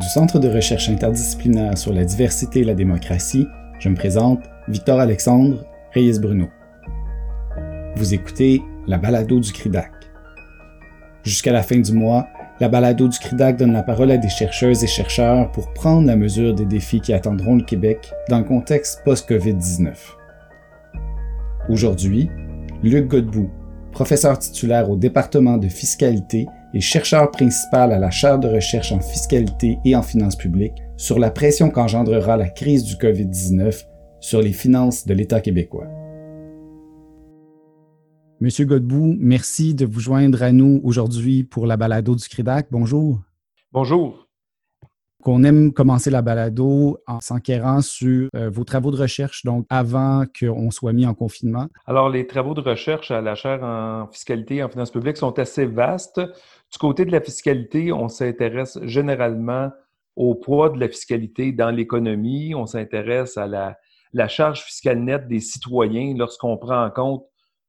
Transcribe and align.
Du 0.00 0.08
Centre 0.08 0.38
de 0.38 0.48
recherche 0.48 0.88
interdisciplinaire 0.88 1.76
sur 1.76 1.92
la 1.92 2.06
diversité 2.06 2.60
et 2.60 2.64
la 2.64 2.72
démocratie, 2.72 3.46
je 3.80 3.90
me 3.90 3.94
présente 3.94 4.40
Victor 4.66 4.98
Alexandre 4.98 5.66
Reyes-Bruno. 5.92 6.48
Vous 7.96 8.14
écoutez 8.14 8.62
la 8.86 8.96
balado 8.96 9.38
du 9.38 9.52
CRIDAC. 9.52 9.92
Jusqu'à 11.22 11.52
la 11.52 11.62
fin 11.62 11.78
du 11.78 11.92
mois, 11.92 12.26
la 12.60 12.70
balado 12.70 13.08
du 13.08 13.18
CRIDAC 13.18 13.58
donne 13.58 13.74
la 13.74 13.82
parole 13.82 14.10
à 14.10 14.16
des 14.16 14.30
chercheuses 14.30 14.82
et 14.82 14.86
chercheurs 14.86 15.52
pour 15.52 15.70
prendre 15.74 16.06
la 16.06 16.16
mesure 16.16 16.54
des 16.54 16.64
défis 16.64 17.02
qui 17.02 17.12
attendront 17.12 17.56
le 17.56 17.64
Québec 17.64 18.10
dans 18.30 18.38
le 18.38 18.44
contexte 18.44 19.02
post-COVID-19. 19.04 19.92
Aujourd'hui, 21.68 22.30
Luc 22.82 23.06
Godbout, 23.06 23.50
professeur 23.92 24.38
titulaire 24.38 24.88
au 24.88 24.96
département 24.96 25.58
de 25.58 25.68
fiscalité 25.68 26.46
et 26.74 26.80
chercheur 26.80 27.30
principal 27.30 27.92
à 27.92 27.98
la 27.98 28.10
chaire 28.10 28.38
de 28.38 28.48
recherche 28.48 28.92
en 28.92 29.00
fiscalité 29.00 29.78
et 29.84 29.96
en 29.96 30.02
finances 30.02 30.36
publiques, 30.36 30.82
sur 30.96 31.18
la 31.18 31.30
pression 31.30 31.70
qu'engendrera 31.70 32.36
la 32.36 32.48
crise 32.48 32.84
du 32.84 32.94
COVID-19 32.94 33.84
sur 34.20 34.40
les 34.40 34.52
finances 34.52 35.06
de 35.06 35.14
l'État 35.14 35.40
québécois. 35.40 35.88
Monsieur 38.42 38.64
Godbout, 38.64 39.16
merci 39.18 39.74
de 39.74 39.84
vous 39.84 40.00
joindre 40.00 40.42
à 40.42 40.50
nous 40.50 40.80
aujourd'hui 40.82 41.44
pour 41.44 41.66
la 41.66 41.76
balado 41.76 42.14
du 42.14 42.26
CRIDAC. 42.26 42.68
Bonjour. 42.70 43.20
Bonjour. 43.70 44.26
Qu'on 45.22 45.44
aime 45.44 45.74
commencer 45.74 46.08
la 46.08 46.22
balado 46.22 46.96
en 47.06 47.20
s'enquérant 47.20 47.82
sur 47.82 48.30
euh, 48.34 48.48
vos 48.48 48.64
travaux 48.64 48.90
de 48.90 48.96
recherche, 48.96 49.44
donc 49.44 49.66
avant 49.68 50.24
qu'on 50.38 50.70
soit 50.70 50.94
mis 50.94 51.04
en 51.04 51.12
confinement. 51.12 51.66
Alors, 51.84 52.08
les 52.08 52.26
travaux 52.26 52.54
de 52.54 52.62
recherche 52.62 53.10
à 53.10 53.20
la 53.20 53.34
chaire 53.34 53.62
en 53.62 54.06
fiscalité 54.10 54.56
et 54.56 54.62
en 54.62 54.70
finances 54.70 54.90
publiques 54.90 55.18
sont 55.18 55.38
assez 55.38 55.66
vastes. 55.66 56.22
Du 56.72 56.78
côté 56.78 57.04
de 57.04 57.10
la 57.10 57.20
fiscalité, 57.20 57.92
on 57.92 58.08
s'intéresse 58.08 58.78
généralement 58.82 59.70
au 60.14 60.34
poids 60.34 60.70
de 60.70 60.78
la 60.78 60.88
fiscalité 60.88 61.50
dans 61.52 61.70
l'économie. 61.70 62.54
On 62.54 62.66
s'intéresse 62.66 63.36
à 63.36 63.46
la, 63.46 64.28
charge 64.28 64.62
fiscale 64.62 65.00
nette 65.00 65.26
des 65.26 65.40
citoyens 65.40 66.14
lorsqu'on 66.16 66.56
prend 66.56 66.84
en 66.84 66.90
compte 66.90 67.24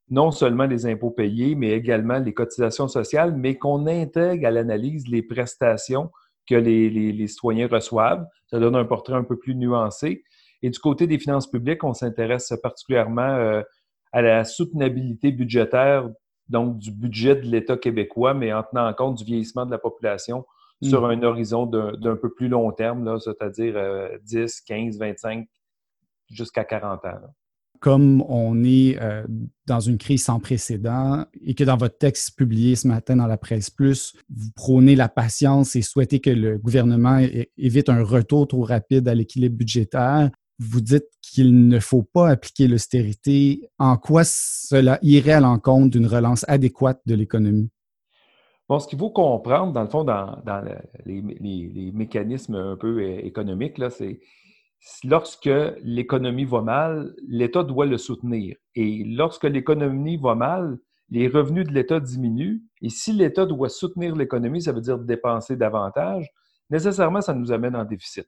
non 0.09 0.31
seulement 0.31 0.66
les 0.66 0.85
impôts 0.85 1.11
payés, 1.11 1.55
mais 1.55 1.71
également 1.71 2.19
les 2.19 2.33
cotisations 2.33 2.89
sociales, 2.89 3.33
mais 3.35 3.58
qu'on 3.58 3.88
intègre 3.88 4.45
à 4.47 4.52
l'analyse 4.52 5.08
les 5.08 5.23
prestations 5.23 6.11
que 6.47 6.55
les, 6.55 7.27
citoyens 7.27 7.67
reçoivent. 7.67 8.27
Ça 8.47 8.59
donne 8.59 8.75
un 8.75 8.86
portrait 8.86 9.15
un 9.15 9.23
peu 9.23 9.38
plus 9.38 9.55
nuancé. 9.55 10.23
Et 10.61 10.69
du 10.69 10.77
côté 10.77 11.08
des 11.08 11.17
finances 11.17 11.49
publiques, 11.49 11.83
on 11.83 11.93
s'intéresse 11.93 12.53
particulièrement 12.61 13.21
euh, 13.21 13.61
à 14.11 14.21
la 14.21 14.43
soutenabilité 14.43 15.31
budgétaire 15.31 16.09
donc 16.52 16.77
du 16.77 16.91
budget 16.91 17.35
de 17.35 17.47
l'État 17.47 17.77
québécois, 17.77 18.33
mais 18.33 18.53
en 18.53 18.63
tenant 18.63 18.94
compte 18.94 19.17
du 19.17 19.23
vieillissement 19.23 19.66
de 19.66 19.71
la 19.71 19.80
population 19.80 20.45
sur 20.83 21.02
hmm. 21.02 21.11
un 21.11 21.23
horizon 21.23 21.66
d'un 21.66 22.16
peu 22.16 22.33
plus 22.33 22.47
long 22.47 22.71
terme, 22.71 23.19
c'est-à-dire 23.19 23.75
10, 24.23 24.61
15, 24.61 24.97
25, 24.97 25.47
jusqu'à 26.30 26.63
40 26.63 27.05
ans. 27.05 27.19
Comme 27.80 28.21
on 28.27 28.63
est 28.63 29.02
euh, 29.02 29.23
dans 29.66 29.80
une 29.80 29.97
crise 29.97 30.25
sans 30.25 30.39
précédent 30.39 31.25
et 31.41 31.55
que 31.55 31.63
dans 31.63 31.77
votre 31.77 31.97
texte 31.97 32.38
publié 32.38 32.75
ce 32.75 32.88
matin 32.88 33.15
dans 33.15 33.25
la 33.25 33.38
presse 33.38 33.71
plus, 33.71 34.15
vous 34.30 34.52
prônez 34.52 34.95
la 34.95 35.09
patience 35.09 35.75
et 35.75 35.81
souhaitez 35.81 36.19
que 36.19 36.30
le 36.30 36.59
gouvernement 36.59 37.19
évite 37.58 37.89
un 37.89 38.03
retour 38.03 38.47
trop 38.47 38.63
rapide 38.63 39.08
à 39.08 39.15
l'équilibre 39.15 39.58
budgétaire, 39.58 40.30
vous 40.62 40.81
dites 40.81 41.08
qu'il 41.22 41.67
ne 41.67 41.80
faut 41.80 42.04
pas 42.04 42.30
appliquer 42.30 42.67
l'austérité. 42.67 43.70
En 43.80 43.98
quoi 43.98 44.23
cela 44.23 45.00
irait 45.02 45.34
à 45.34 45.40
l'encontre 45.40 45.90
d'une 45.90 46.06
relance 46.06 46.45
adéquate 46.48 47.02
de 47.06 47.16
l'économie? 47.16 47.70
Bon, 48.70 48.80
ce 48.80 48.88
qu'il 48.88 49.00
faut 49.00 49.09
comprendre, 49.09 49.73
dans 49.73 49.82
le 49.82 49.89
fond, 49.89 50.04
dans, 50.04 50.42
les, 51.06 51.92
mécanismes 51.94 52.56
un 52.56 52.78
peu 52.78 53.02
économiques, 53.04 53.82
c'est 53.89 54.20
lorsque 55.04 55.50
l'économie 55.84 56.45
va 56.45 56.62
mal, 56.62 57.14
l'État 57.28 57.64
doit 57.64 57.86
le 57.86 57.98
soutenir. 57.98 58.56
Et 58.76 59.04
lorsque 59.04 59.44
l'économie 59.44 60.17
va 60.17 60.36
mal, 60.36 60.77
les 61.10 61.27
revenus 61.27 61.67
de 61.67 61.73
l'État 61.73 62.00
diminuent. 62.00 62.61
Et 62.82 62.89
si 62.89 63.11
l'État 63.11 63.45
doit 63.45 63.67
soutenir 63.70 64.16
l'économie, 64.16 64.61
ça 64.61 64.71
veut 64.71 64.82
dire 64.82 65.00
dépenser 65.00 65.58
davantage, 65.58 66.30
nécessairement, 66.70 67.21
ça 67.21 67.33
nous 67.33 67.52
amène 67.52 67.76
en 67.76 67.83
déficit. 67.83 68.27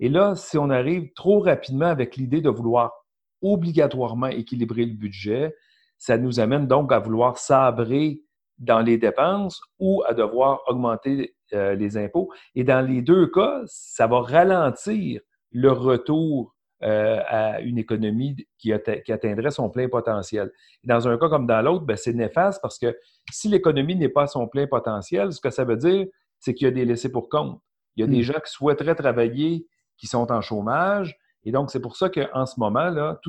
Et 0.00 0.08
là, 0.08 0.34
si 0.34 0.58
on 0.58 0.70
arrive 0.70 1.12
trop 1.14 1.40
rapidement 1.40 1.86
avec 1.86 2.16
l'idée 2.16 2.40
de 2.40 2.50
vouloir 2.50 2.92
obligatoirement 3.42 4.28
équilibrer 4.28 4.86
le 4.86 4.94
budget, 4.94 5.54
ça 5.98 6.18
nous 6.18 6.40
amène 6.40 6.66
donc 6.66 6.92
à 6.92 6.98
vouloir 6.98 7.38
sabrer 7.38 8.20
dans 8.58 8.80
les 8.80 8.98
dépenses 8.98 9.60
ou 9.78 10.02
à 10.06 10.14
devoir 10.14 10.62
augmenter 10.66 11.34
euh, 11.52 11.74
les 11.74 11.96
impôts. 11.96 12.32
Et 12.54 12.64
dans 12.64 12.80
les 12.86 13.02
deux 13.02 13.26
cas, 13.26 13.62
ça 13.66 14.06
va 14.06 14.20
ralentir 14.20 15.20
le 15.50 15.70
retour 15.70 16.54
euh, 16.82 17.20
à 17.28 17.60
une 17.60 17.78
économie 17.78 18.36
qui, 18.58 18.72
atteindrait 18.72 19.52
son 19.52 19.70
plein 19.70 19.88
potentiel. 19.88 20.50
dans 20.82 21.06
un 21.06 21.16
cas 21.16 21.28
comme 21.28 21.46
dans 21.46 21.62
l'autre, 21.62 21.84
ben, 21.84 21.96
c'est 21.96 22.12
néfaste 22.12 22.60
parce 22.60 22.78
que 22.78 22.96
si 23.30 23.48
l'économie 23.48 23.94
n'est 23.94 24.08
pas 24.08 24.22
à 24.22 24.26
son 24.26 24.48
plein 24.48 24.66
potentiel, 24.66 25.32
ce 25.32 25.40
que 25.40 25.50
ça 25.50 25.64
veut 25.64 25.76
dire, 25.76 26.06
c'est 26.40 26.54
qu'il 26.54 26.64
y 26.64 26.68
a 26.68 26.72
des 26.72 26.84
laissés 26.84 27.12
pour 27.12 27.28
compte. 27.28 27.60
Il 27.94 28.00
y 28.00 28.04
a 28.04 28.08
des 28.08 28.20
hmm. 28.20 28.22
gens 28.22 28.40
qui 28.44 28.50
souhaiteraient 28.50 28.96
travailler 28.96 29.66
qui 30.02 30.08
sont 30.08 30.32
en 30.32 30.40
chômage. 30.40 31.16
Et 31.44 31.52
donc, 31.52 31.70
c'est 31.70 31.78
pour 31.78 31.94
ça 31.94 32.08
qu'en 32.08 32.44
ce 32.44 32.58
moment, 32.58 32.90
là, 32.90 33.20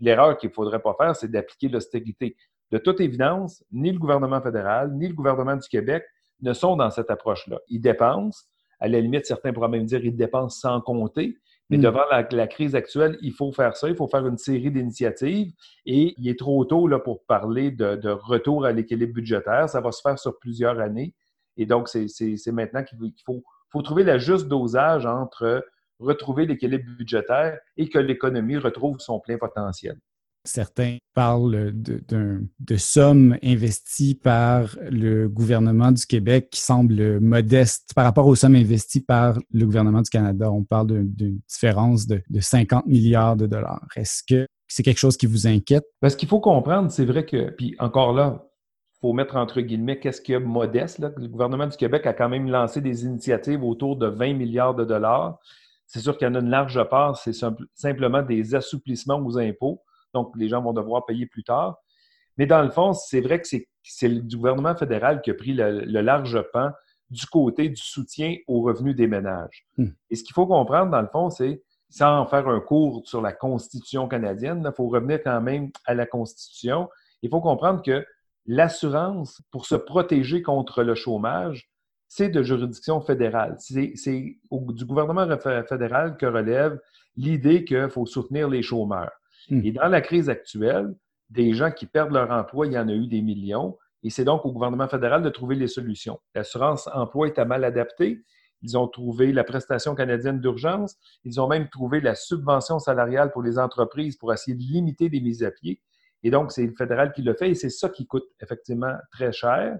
l'erreur 0.00 0.38
qu'il 0.38 0.48
ne 0.48 0.54
faudrait 0.54 0.78
pas 0.78 0.94
faire, 0.94 1.14
c'est 1.14 1.30
d'appliquer 1.30 1.68
l'austérité. 1.68 2.36
De 2.70 2.78
toute 2.78 3.02
évidence, 3.02 3.62
ni 3.70 3.92
le 3.92 3.98
gouvernement 3.98 4.40
fédéral, 4.40 4.94
ni 4.94 5.08
le 5.08 5.12
gouvernement 5.12 5.56
du 5.56 5.68
Québec 5.68 6.02
ne 6.40 6.54
sont 6.54 6.74
dans 6.74 6.88
cette 6.88 7.10
approche-là. 7.10 7.58
Ils 7.68 7.82
dépensent. 7.82 8.46
À 8.78 8.88
la 8.88 8.98
limite, 8.98 9.26
certains 9.26 9.52
pourraient 9.52 9.68
même 9.68 9.84
dire 9.84 10.00
qu'ils 10.00 10.16
dépensent 10.16 10.58
sans 10.58 10.80
compter. 10.80 11.36
Mais 11.68 11.76
mm. 11.76 11.82
devant 11.82 12.04
la, 12.10 12.46
crise 12.46 12.74
actuelle, 12.74 13.18
il 13.20 13.34
faut 13.34 13.52
faire 13.52 13.76
ça, 13.76 13.90
il 13.90 13.94
faut 13.94 14.08
faire 14.08 14.26
une 14.26 14.38
série 14.38 14.70
d'initiatives. 14.70 15.52
Et 15.84 16.14
il 16.16 16.28
est 16.30 16.38
trop 16.38 16.64
tôt 16.64 16.88
là, 16.88 16.98
pour 16.98 17.26
parler 17.26 17.72
de, 17.72 18.08
retour 18.08 18.64
à 18.64 18.72
l'équilibre 18.72 19.12
budgétaire. 19.12 19.68
Ça 19.68 19.82
va 19.82 19.92
se 19.92 20.00
faire 20.00 20.18
sur 20.18 20.38
plusieurs 20.38 20.80
années. 20.80 21.14
Et 21.58 21.66
donc, 21.66 21.88
c'est 21.88 22.52
maintenant 22.52 22.84
qu'il 22.84 22.96
faut, 23.26 23.42
faut, 23.68 23.82
trouver 23.82 24.02
le 24.02 24.18
juste 24.18 24.48
dosage 24.48 25.04
entre 25.04 25.62
retrouver 26.00 26.46
l'équilibre 26.46 26.84
budgétaire 26.96 27.58
et 27.76 27.88
que 27.88 27.98
l'économie 27.98 28.56
retrouve 28.56 28.98
son 29.00 29.20
plein 29.20 29.38
potentiel. 29.38 29.98
Certains 30.44 30.96
parlent 31.14 31.70
de, 31.74 32.76
sommes 32.76 33.36
investies 33.42 34.14
par 34.14 34.74
le 34.90 35.28
gouvernement 35.28 35.92
du 35.92 36.06
Québec 36.06 36.48
qui 36.50 36.62
semblent 36.62 37.20
modestes 37.20 37.92
par 37.94 38.04
rapport 38.04 38.26
aux 38.26 38.34
sommes 38.34 38.54
investies 38.54 39.02
par 39.02 39.38
le 39.52 39.66
gouvernement 39.66 40.00
du 40.00 40.08
Canada. 40.08 40.50
On 40.50 40.64
parle 40.64 40.86
d'une 40.86 41.40
différence 41.46 42.06
de, 42.06 42.22
50 42.40 42.86
milliards 42.86 43.36
de 43.36 43.46
dollars. 43.46 43.86
Est-ce 43.96 44.22
que 44.26 44.46
c'est 44.66 44.82
quelque 44.82 44.98
chose 44.98 45.18
qui 45.18 45.26
vous 45.26 45.46
inquiète? 45.46 45.84
Parce 46.00 46.16
qu'il 46.16 46.28
faut 46.28 46.40
comprendre, 46.40 46.90
c'est 46.90 47.04
vrai 47.04 47.26
que, 47.26 47.50
puis 47.50 47.76
encore 47.78 48.14
là, 48.14 48.46
il 48.94 49.00
faut 49.00 49.12
mettre 49.12 49.36
entre 49.36 49.60
guillemets 49.60 49.98
qu'est-ce 49.98 50.22
qu'il 50.22 50.32
y 50.32 50.36
a 50.36 50.40
modeste. 50.40 51.00
Le 51.18 51.28
gouvernement 51.28 51.66
du 51.66 51.76
Québec 51.76 52.06
a 52.06 52.14
quand 52.14 52.30
même 52.30 52.48
lancé 52.48 52.80
des 52.80 53.04
initiatives 53.04 53.62
autour 53.62 53.96
de 53.96 54.06
20 54.06 54.34
milliards 54.34 54.74
de 54.74 54.84
dollars. 54.84 55.38
C'est 55.90 55.98
sûr 55.98 56.16
qu'il 56.16 56.28
y 56.28 56.30
en 56.30 56.36
a 56.36 56.38
une 56.38 56.50
large 56.50 56.80
part, 56.84 57.16
c'est 57.16 57.32
simplement 57.74 58.22
des 58.22 58.54
assouplissements 58.54 59.18
aux 59.18 59.38
impôts. 59.38 59.82
Donc, 60.14 60.32
les 60.36 60.48
gens 60.48 60.62
vont 60.62 60.72
devoir 60.72 61.04
payer 61.04 61.26
plus 61.26 61.42
tard. 61.42 61.78
Mais 62.36 62.46
dans 62.46 62.62
le 62.62 62.70
fond, 62.70 62.92
c'est 62.92 63.20
vrai 63.20 63.40
que 63.40 63.48
c'est 63.82 64.08
le 64.08 64.20
gouvernement 64.20 64.76
fédéral 64.76 65.20
qui 65.20 65.32
a 65.32 65.34
pris 65.34 65.52
le, 65.52 66.00
large 66.00 66.40
pan 66.52 66.70
du 67.10 67.26
côté 67.26 67.68
du 67.68 67.82
soutien 67.82 68.36
aux 68.46 68.62
revenus 68.62 68.94
des 68.94 69.08
ménages. 69.08 69.66
Hmm. 69.78 69.88
Et 70.10 70.14
ce 70.14 70.22
qu'il 70.22 70.32
faut 70.32 70.46
comprendre, 70.46 70.92
dans 70.92 71.00
le 71.00 71.08
fond, 71.08 71.28
c'est, 71.28 71.60
sans 71.88 72.24
faire 72.26 72.46
un 72.46 72.60
cours 72.60 73.02
sur 73.04 73.20
la 73.20 73.32
Constitution 73.32 74.06
canadienne, 74.06 74.62
il 74.64 74.72
faut 74.76 74.86
revenir 74.86 75.20
quand 75.24 75.40
même 75.40 75.72
à 75.86 75.94
la 75.94 76.06
Constitution. 76.06 76.88
Il 77.22 77.30
faut 77.30 77.40
comprendre 77.40 77.82
que 77.82 78.06
l'assurance, 78.46 79.42
pour 79.50 79.66
se 79.66 79.74
protéger 79.74 80.40
contre 80.40 80.84
le 80.84 80.94
chômage, 80.94 81.69
c'est 82.12 82.28
de 82.28 82.42
juridiction 82.42 83.00
fédérale. 83.00 83.54
C'est 83.58 83.94
du 84.50 84.84
gouvernement 84.84 85.28
fédéral 85.68 86.16
que 86.16 86.26
relève 86.26 86.80
l'idée 87.16 87.64
qu'il 87.64 87.88
faut 87.88 88.04
soutenir 88.04 88.48
les 88.48 88.62
chômeurs. 88.62 89.12
Hmm. 89.48 89.60
Et 89.64 89.70
dans 89.70 89.86
la 89.86 90.00
crise 90.00 90.28
actuelle, 90.28 90.92
des 91.28 91.54
gens 91.54 91.70
qui 91.70 91.86
perdent 91.86 92.10
leur 92.10 92.28
emploi, 92.32 92.66
il 92.66 92.72
y 92.72 92.78
en 92.78 92.88
a 92.88 92.92
eu 92.92 93.06
des 93.06 93.22
millions. 93.22 93.78
Et 94.02 94.10
c'est 94.10 94.24
donc 94.24 94.44
au 94.44 94.50
gouvernement 94.50 94.88
fédéral 94.88 95.22
de 95.22 95.28
trouver 95.28 95.54
les 95.54 95.68
solutions. 95.68 96.18
L'assurance 96.34 96.88
emploi 96.92 97.28
est 97.28 97.38
à 97.38 97.44
mal 97.44 97.62
adaptée. 97.62 98.24
Ils 98.62 98.76
ont 98.76 98.88
trouvé 98.88 99.32
la 99.32 99.44
prestation 99.44 99.94
canadienne 99.94 100.40
d'urgence. 100.40 100.96
Ils 101.22 101.40
ont 101.40 101.46
même 101.46 101.68
trouvé 101.68 102.00
la 102.00 102.16
subvention 102.16 102.80
salariale 102.80 103.30
pour 103.30 103.42
les 103.42 103.56
entreprises 103.56 104.16
pour 104.16 104.32
essayer 104.32 104.56
de 104.56 104.62
limiter 104.62 105.08
les 105.08 105.20
mises 105.20 105.44
à 105.44 105.52
pied. 105.52 105.80
Et 106.24 106.30
donc, 106.32 106.50
c'est 106.50 106.66
le 106.66 106.74
fédéral 106.76 107.12
qui 107.12 107.22
le 107.22 107.34
fait 107.34 107.50
et 107.50 107.54
c'est 107.54 107.70
ça 107.70 107.88
qui 107.88 108.04
coûte 108.08 108.26
effectivement 108.42 108.94
très 109.12 109.30
cher. 109.30 109.78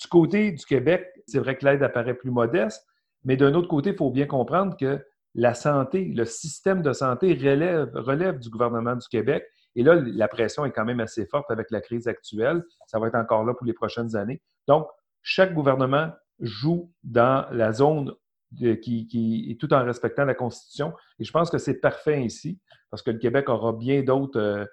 Du 0.00 0.06
côté 0.08 0.52
du 0.52 0.64
Québec, 0.64 1.06
c'est 1.26 1.38
vrai 1.38 1.56
que 1.56 1.64
l'aide 1.64 1.82
apparaît 1.82 2.14
plus 2.14 2.30
modeste, 2.30 2.86
mais 3.24 3.36
d'un 3.36 3.54
autre 3.54 3.68
côté, 3.68 3.90
il 3.90 3.96
faut 3.96 4.10
bien 4.10 4.26
comprendre 4.26 4.76
que 4.76 5.04
la 5.34 5.54
santé, 5.54 6.04
le 6.04 6.24
système 6.24 6.82
de 6.82 6.92
santé 6.92 7.34
relève, 7.34 7.90
relève 7.94 8.38
du 8.38 8.48
gouvernement 8.48 8.96
du 8.96 9.06
Québec. 9.08 9.44
Et 9.74 9.82
là, 9.82 9.94
la 9.94 10.28
pression 10.28 10.64
est 10.64 10.72
quand 10.72 10.84
même 10.84 11.00
assez 11.00 11.26
forte 11.26 11.50
avec 11.50 11.70
la 11.70 11.80
crise 11.80 12.08
actuelle. 12.08 12.64
Ça 12.86 12.98
va 12.98 13.08
être 13.08 13.14
encore 13.14 13.44
là 13.44 13.54
pour 13.54 13.66
les 13.66 13.72
prochaines 13.72 14.16
années. 14.16 14.40
Donc, 14.66 14.88
chaque 15.22 15.54
gouvernement 15.54 16.10
joue 16.40 16.92
dans 17.02 17.46
la 17.52 17.72
zone 17.72 18.14
qui, 18.56 19.56
tout 19.60 19.72
en 19.74 19.84
respectant 19.84 20.24
la 20.24 20.34
Constitution. 20.34 20.92
Et 21.18 21.24
je 21.24 21.32
pense 21.32 21.50
que 21.50 21.58
c'est 21.58 21.80
parfait 21.80 22.16
ainsi, 22.16 22.58
parce 22.90 23.02
que 23.02 23.10
le 23.10 23.18
Québec 23.18 23.48
aura 23.48 23.72
bien 23.72 24.02
d'autres. 24.02 24.40
Euh, 24.40 24.64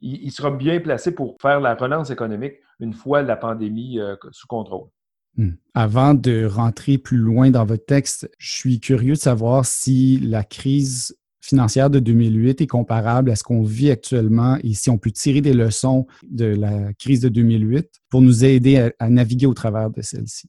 il, 0.00 0.30
sera 0.30 0.50
bien 0.50 0.80
placé 0.80 1.12
pour 1.12 1.36
faire 1.40 1.60
la 1.60 1.74
relance 1.74 2.10
économique 2.10 2.54
une 2.80 2.92
fois 2.92 3.22
la 3.22 3.36
pandémie 3.36 3.98
euh, 3.98 4.16
sous 4.30 4.46
contrôle. 4.46 4.88
Hmm. 5.36 5.52
Avant 5.74 6.14
de 6.14 6.44
rentrer 6.44 6.98
plus 6.98 7.16
loin 7.16 7.50
dans 7.50 7.64
votre 7.64 7.84
texte, 7.84 8.30
je 8.38 8.52
suis 8.52 8.80
curieux 8.80 9.14
de 9.14 9.18
savoir 9.18 9.64
si 9.64 10.18
la 10.18 10.44
crise 10.44 11.16
financière 11.40 11.90
de 11.90 11.98
2008 11.98 12.60
est 12.60 12.66
comparable 12.66 13.30
à 13.30 13.36
ce 13.36 13.42
qu'on 13.42 13.62
vit 13.62 13.90
actuellement 13.90 14.58
et 14.62 14.74
si 14.74 14.90
on 14.90 14.98
peut 14.98 15.10
tirer 15.10 15.40
des 15.40 15.54
leçons 15.54 16.06
de 16.28 16.46
la 16.46 16.92
crise 16.94 17.20
de 17.20 17.28
2008 17.28 17.88
pour 18.10 18.20
nous 18.20 18.44
aider 18.44 18.90
à 18.98 19.08
naviguer 19.08 19.46
au 19.46 19.54
travers 19.54 19.90
de 19.90 20.02
celle-ci 20.02 20.48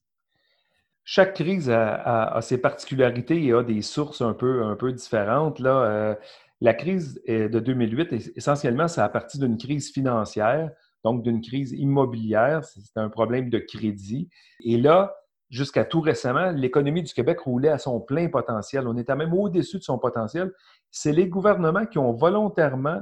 chaque 1.12 1.34
crise 1.34 1.72
a, 1.72 2.38
ses 2.44 2.60
particularités 2.60 3.44
et 3.44 3.52
a 3.52 3.64
des 3.64 3.82
sources 3.82 4.22
un 4.22 4.34
peu, 4.34 4.62
un 4.64 4.76
peu 4.76 4.92
différentes. 4.92 5.58
Là, 5.58 5.82
euh, 5.82 6.16
la 6.62 6.74
crise 6.74 7.22
de 7.28 7.60
2008, 7.60 8.34
essentiellement, 8.36 8.88
ça 8.88 9.06
a 9.06 9.10
parti 9.10 9.40
d'une 9.40 9.58
crise 9.58 9.92
financière, 9.92 10.72
donc 11.04 11.24
d'une 11.24 11.42
crise 11.42 11.72
immobilière. 11.72 12.64
C'est 12.64 12.98
un 12.98 13.10
problème 13.10 13.50
de 13.50 13.60
crédit. 13.60 14.30
Et 14.64 14.78
là, 14.78 15.16
jusqu'à 15.50 15.86
tout 15.86 16.02
récemment, 16.02 16.52
l'économie 16.52 17.04
du 17.04 17.14
Québec 17.14 17.40
roulait 17.40 17.70
à 17.70 17.78
son 17.78 18.02
plein 18.02 18.28
potentiel. 18.28 18.88
On 18.88 18.98
était 18.98 19.16
même 19.16 19.34
au-dessus 19.34 19.78
de 19.78 19.84
son 19.84 19.98
potentiel. 19.98 20.52
C'est 20.92 21.14
les 21.14 21.28
gouvernements 21.28 21.86
qui 21.86 21.98
ont 21.98 22.12
volontairement 22.12 23.02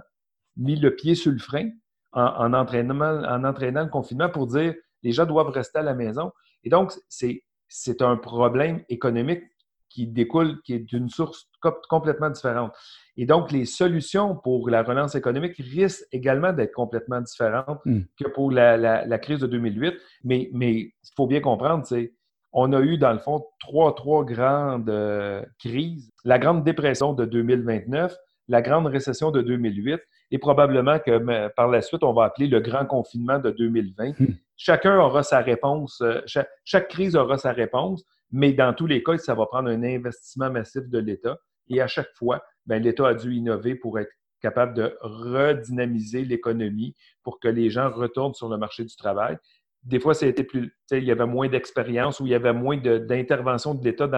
mis 0.56 0.75
le 0.75 0.95
pied 0.95 1.15
sur 1.15 1.31
le 1.31 1.39
frein 1.39 1.69
en, 2.12 2.21
en, 2.21 2.54
entraînant, 2.54 3.00
en 3.01 3.44
entraînant 3.44 3.83
le 3.83 3.89
confinement 3.89 4.30
pour 4.30 4.48
dire 4.48 4.75
les 5.04 5.12
gens 5.12 5.25
doivent 5.25 5.50
rester 5.50 5.80
à 5.80 5.83
la 5.83 5.94
maison. 5.94 6.31
Et 6.63 6.69
donc, 6.69 6.94
c'est 7.09 8.01
un 8.01 8.18
problème 8.18 8.83
économique 8.89 9.44
qui 9.89 10.07
découle, 10.07 10.62
qui 10.63 10.74
est 10.74 10.80
d'une 10.80 11.10
source 11.10 11.50
complètement 11.89 12.30
différente. 12.30 12.74
Et 13.16 13.25
donc, 13.25 13.51
les 13.51 13.66
solutions 13.66 14.36
pour 14.36 14.69
la 14.69 14.84
relance 14.84 15.16
économique 15.16 15.56
risquent 15.57 16.06
également 16.12 16.54
d'être 16.54 16.74
complètement 16.74 17.22
différentes 17.22 17.80
hmm. 17.86 18.01
que 18.19 18.30
pour 18.30 18.51
la, 18.51 19.18
crise 19.19 19.39
de 19.39 19.48
2008. 19.48 19.95
Mais, 20.24 20.50
mais 20.54 20.74
il 20.74 20.94
faut 21.16 21.28
bien 21.28 21.42
comprendre, 21.42 21.86
c'est 21.86 22.13
on 22.54 22.72
a 22.74 22.80
eu, 22.80 22.98
dans 22.98 23.12
le 23.12 23.19
fond, 23.19 23.44
trois, 23.60 23.94
trois 23.94 24.24
grandes 24.24 24.89
euh, 24.89 25.44
crises. 25.60 26.12
La 26.24 26.40
Grande 26.40 26.63
Dépression 26.63 27.13
de 27.13 27.25
2029, 27.25 28.16
la 28.48 28.62
Grande 28.62 28.88
Récession 28.88 29.31
de 29.31 29.42
2008 29.42 30.00
et 30.31 30.38
probablement 30.40 30.98
que 31.00 31.48
par 31.50 31.68
la 31.68 31.81
suite, 31.81 32.04
on 32.04 32.13
va 32.13 32.25
appeler 32.25 32.48
le 32.48 32.60
Grand 32.60 32.86
Confinement 32.86 33.40
de 33.40 33.51
2020 33.51 34.13
chacun 34.57 35.00
aura 35.00 35.24
sa 35.24 35.40
réponse, 35.40 36.01
euh, 36.01 36.22
chaque, 36.25 36.90
crise 36.90 37.16
aura 37.16 37.38
sa 37.38 37.54
réponse, 37.54 38.04
mais 38.31 38.53
dans 38.53 38.74
tous 38.74 38.88
les 38.88 39.03
cas, 39.03 39.18
ça 39.18 39.35
va 39.35 39.45
prendre 39.45 39.69
un 39.69 39.83
investissement 39.83 40.51
massif 40.51 40.83
de 40.88 41.00
l'État. 41.00 41.38
Et 41.69 41.81
à 41.81 41.88
chaque 41.88 42.13
fois, 42.15 42.44
ben, 42.65 42.81
l'État 42.81 43.07
a 43.07 43.13
dû 43.13 43.33
innover 43.33 43.75
pour 43.75 44.00
être 44.00 44.12
capable 44.41 44.74
de 44.74 44.97
redynamiser 45.01 46.24
l'économie 46.24 46.95
pour 47.24 47.39
que 47.39 47.47
les 47.47 47.69
gens 47.69 47.89
retournent 47.89 48.33
sur 48.33 48.50
le 48.50 48.57
marché 48.57 48.83
du 48.83 48.95
travail. 48.95 49.38
Des 49.83 50.00
fois, 50.00 50.13
ça 50.13 50.25
a 50.25 50.29
été 50.29 50.44
plus, 50.44 50.75
il 50.91 51.03
y 51.03 51.12
avait 51.12 51.25
moins 51.25 51.47
d'expérience 51.47 52.19
ou 52.19 52.25
il 52.25 52.31
y 52.31 52.35
avait 52.35 52.53
moins 52.53 52.77
d'intervention 52.77 53.74
de, 53.74 53.83
l'État 53.83 54.09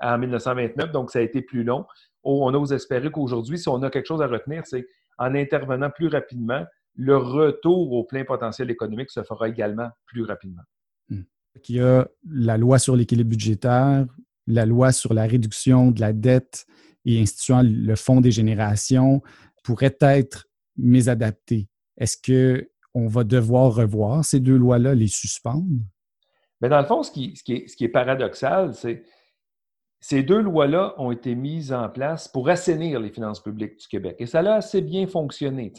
en 0.00 0.18
1929, 0.18 0.90
donc 0.90 1.10
ça 1.10 1.20
a 1.20 1.22
été 1.22 1.42
plus 1.42 1.64
long. 1.64 1.86
On 2.22 2.52
ose 2.54 2.72
espérer 2.72 3.10
qu'aujourd'hui, 3.10 3.58
si 3.58 3.68
on 3.68 3.82
a 3.82 3.90
quelque 3.90 4.06
chose 4.06 4.20
à 4.20 4.26
retenir, 4.26 4.62
c'est 4.66 4.86
en 5.18 5.34
intervenant 5.34 5.90
plus 5.90 6.08
rapidement, 6.08 6.64
le 6.96 7.16
retour 7.16 7.92
au 7.92 8.04
plein 8.04 8.24
potentiel 8.24 8.70
économique 8.70 9.10
se 9.10 9.22
fera 9.22 9.48
également 9.48 9.88
plus 10.06 10.24
rapidement. 10.24 10.62
Hmm. 11.56 11.62
Il 11.68 11.76
y 11.76 11.80
a 11.80 12.08
la 12.28 12.56
loi 12.56 12.78
sur 12.78 12.96
l'équilibre 12.96 13.30
budgétaire, 13.30 14.06
la 14.46 14.66
loi 14.66 14.92
sur 14.92 15.14
la 15.14 15.26
réduction 15.26 15.90
de 15.90 16.00
la 16.00 16.12
dette 16.12 16.66
et 17.04 17.20
instituant 17.20 17.62
le 17.64 17.96
fonds 17.96 18.20
des 18.20 18.30
générations 18.30 19.22
pourraient 19.62 19.96
être 20.00 20.46
mésadaptées. 20.76 21.68
Est-ce 21.98 22.16
qu'on 22.16 23.08
va 23.08 23.24
devoir 23.24 23.74
revoir 23.74 24.24
ces 24.24 24.40
deux 24.40 24.56
lois-là, 24.56 24.94
les 24.94 25.08
suspendre? 25.08 25.64
Mais 26.60 26.68
dans 26.68 26.80
le 26.80 26.86
fond, 26.86 27.02
ce 27.02 27.10
qui 27.10 27.34
est 27.80 27.88
paradoxal, 27.88 28.74
c'est 28.74 29.02
ces 30.00 30.22
deux 30.22 30.40
lois-là 30.40 30.94
ont 30.98 31.10
été 31.10 31.34
mises 31.34 31.72
en 31.72 31.88
place 31.88 32.28
pour 32.28 32.48
assainir 32.48 33.00
les 33.00 33.10
finances 33.10 33.42
publiques 33.42 33.78
du 33.80 33.88
Québec. 33.88 34.16
Et 34.20 34.26
ça 34.26 34.40
a 34.40 34.54
assez 34.54 34.80
bien 34.80 35.06
fonctionné. 35.06 35.72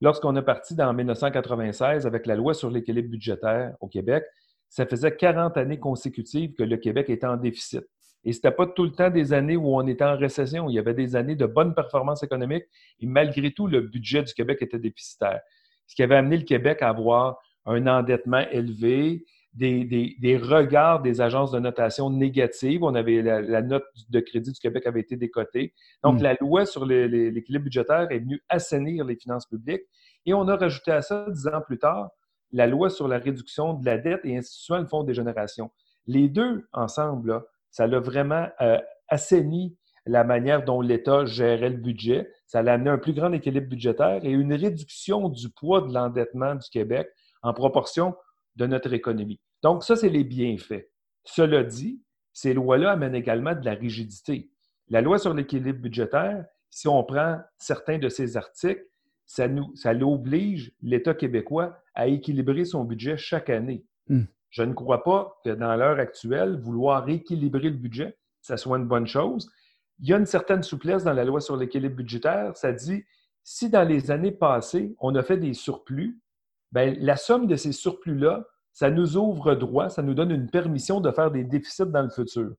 Lorsqu'on 0.00 0.34
est 0.36 0.42
parti 0.42 0.74
dans 0.74 0.92
1996 0.92 2.06
avec 2.06 2.26
la 2.26 2.34
loi 2.34 2.54
sur 2.54 2.70
l'équilibre 2.70 3.10
budgétaire 3.10 3.76
au 3.80 3.86
Québec, 3.86 4.24
ça 4.68 4.86
faisait 4.86 5.14
40 5.14 5.56
années 5.56 5.78
consécutives 5.78 6.54
que 6.54 6.62
le 6.62 6.76
Québec 6.76 7.10
était 7.10 7.26
en 7.26 7.36
déficit. 7.36 7.84
Et 8.24 8.32
ce 8.32 8.38
n'était 8.38 8.50
pas 8.50 8.66
tout 8.66 8.84
le 8.84 8.92
temps 8.92 9.10
des 9.10 9.32
années 9.32 9.56
où 9.56 9.74
on 9.74 9.86
était 9.86 10.04
en 10.04 10.16
récession. 10.16 10.68
Il 10.68 10.74
y 10.74 10.78
avait 10.78 10.94
des 10.94 11.16
années 11.16 11.36
de 11.36 11.46
bonne 11.46 11.74
performance 11.74 12.22
économique 12.22 12.64
et 13.00 13.06
malgré 13.06 13.52
tout, 13.52 13.66
le 13.66 13.80
budget 13.80 14.22
du 14.22 14.34
Québec 14.34 14.58
était 14.60 14.78
déficitaire. 14.78 15.40
Ce 15.86 15.94
qui 15.94 16.02
avait 16.02 16.16
amené 16.16 16.36
le 16.36 16.44
Québec 16.44 16.82
à 16.82 16.88
avoir 16.88 17.38
un 17.64 17.86
endettement 17.86 18.44
élevé, 18.50 19.24
des, 19.54 20.40
regards 20.40 21.02
des 21.02 21.20
agences 21.20 21.52
de 21.52 21.58
notation 21.58 22.10
négatives. 22.10 22.82
On 22.82 22.94
avait 22.94 23.22
la, 23.22 23.62
note 23.62 23.84
de 24.08 24.20
crédit 24.20 24.52
du 24.52 24.60
Québec 24.60 24.86
avait 24.86 25.00
été 25.00 25.16
décotée. 25.16 25.74
Donc, 26.02 26.20
hmm. 26.20 26.22
la 26.22 26.36
loi 26.40 26.66
sur 26.66 26.84
l'équilibre 26.84 27.64
budgétaire 27.64 28.06
est 28.10 28.18
venue 28.18 28.42
assainir 28.48 29.04
les 29.04 29.16
finances 29.16 29.46
publiques. 29.46 29.82
Et 30.26 30.34
on 30.34 30.46
a 30.48 30.56
rajouté 30.56 30.92
à 30.92 31.02
ça, 31.02 31.26
dix 31.30 31.46
ans 31.46 31.62
plus 31.66 31.78
tard, 31.78 32.10
la 32.52 32.66
loi 32.66 32.90
sur 32.90 33.08
la 33.08 33.18
réduction 33.18 33.74
de 33.74 33.84
la 33.84 33.98
dette 33.98 34.20
et 34.24 34.36
instituant 34.36 34.78
le 34.78 34.86
fonds 34.86 35.04
des 35.04 35.14
générations. 35.14 35.70
Les 36.06 36.28
deux 36.28 36.66
ensemble, 36.72 37.44
ça 37.70 37.86
l'a 37.86 38.00
vraiment 38.00 38.48
euh, 38.60 38.78
assaini 39.08 39.76
la 40.06 40.24
manière 40.24 40.64
dont 40.64 40.80
l'État 40.80 41.26
gérait 41.26 41.68
le 41.68 41.76
budget. 41.76 42.32
Ça 42.46 42.60
a 42.60 42.72
amené 42.72 42.90
un 42.90 42.98
plus 42.98 43.12
grand 43.12 43.32
équilibre 43.32 43.68
budgétaire 43.68 44.24
et 44.24 44.30
une 44.30 44.54
réduction 44.54 45.28
du 45.28 45.50
poids 45.50 45.82
de 45.82 45.92
l'endettement 45.92 46.54
du 46.54 46.68
Québec 46.70 47.08
en 47.42 47.52
proportion 47.52 48.14
de 48.56 48.66
notre 48.66 48.92
économie. 48.92 49.38
Donc, 49.62 49.84
ça, 49.84 49.96
c'est 49.96 50.08
les 50.08 50.24
bienfaits. 50.24 50.88
Cela 51.24 51.62
dit, 51.62 52.02
ces 52.32 52.54
lois-là 52.54 52.92
amènent 52.92 53.14
également 53.14 53.54
de 53.54 53.64
la 53.64 53.74
rigidité. 53.74 54.50
La 54.88 55.02
loi 55.02 55.18
sur 55.18 55.34
l'équilibre 55.34 55.80
budgétaire, 55.80 56.44
si 56.70 56.88
on 56.88 57.04
prend 57.04 57.40
certains 57.58 57.98
de 57.98 58.08
ces 58.08 58.36
articles, 58.36 58.84
ça, 59.28 59.46
nous, 59.46 59.76
ça 59.76 59.92
l'oblige, 59.92 60.72
l'État 60.82 61.14
québécois, 61.14 61.78
à 61.94 62.08
équilibrer 62.08 62.64
son 62.64 62.82
budget 62.82 63.16
chaque 63.16 63.50
année. 63.50 63.84
Hmm. 64.08 64.24
Je 64.50 64.62
ne 64.62 64.72
crois 64.72 65.04
pas 65.04 65.38
que 65.44 65.50
dans 65.50 65.76
l'heure 65.76 66.00
actuelle, 66.00 66.58
vouloir 66.58 67.04
rééquilibrer 67.04 67.68
le 67.68 67.76
budget, 67.76 68.16
ça 68.40 68.56
soit 68.56 68.78
une 68.78 68.88
bonne 68.88 69.06
chose. 69.06 69.50
Il 70.00 70.08
y 70.08 70.14
a 70.14 70.16
une 70.16 70.26
certaine 70.26 70.62
souplesse 70.62 71.04
dans 71.04 71.12
la 71.12 71.24
loi 71.24 71.40
sur 71.40 71.56
l'équilibre 71.56 71.96
budgétaire. 71.96 72.56
Ça 72.56 72.72
dit, 72.72 73.04
si 73.44 73.68
dans 73.68 73.86
les 73.86 74.10
années 74.10 74.32
passées, 74.32 74.96
on 74.98 75.14
a 75.14 75.22
fait 75.22 75.36
des 75.36 75.52
surplus, 75.52 76.18
Bien, 76.72 76.94
la 76.98 77.16
somme 77.16 77.46
de 77.46 77.56
ces 77.56 77.72
surplus-là, 77.72 78.44
ça 78.72 78.90
nous 78.90 79.16
ouvre 79.16 79.54
droit, 79.54 79.88
ça 79.88 80.02
nous 80.02 80.14
donne 80.14 80.30
une 80.30 80.50
permission 80.50 81.00
de 81.00 81.10
faire 81.10 81.30
des 81.30 81.44
déficits 81.44 81.86
dans 81.86 82.02
le 82.02 82.10
futur. 82.10 82.52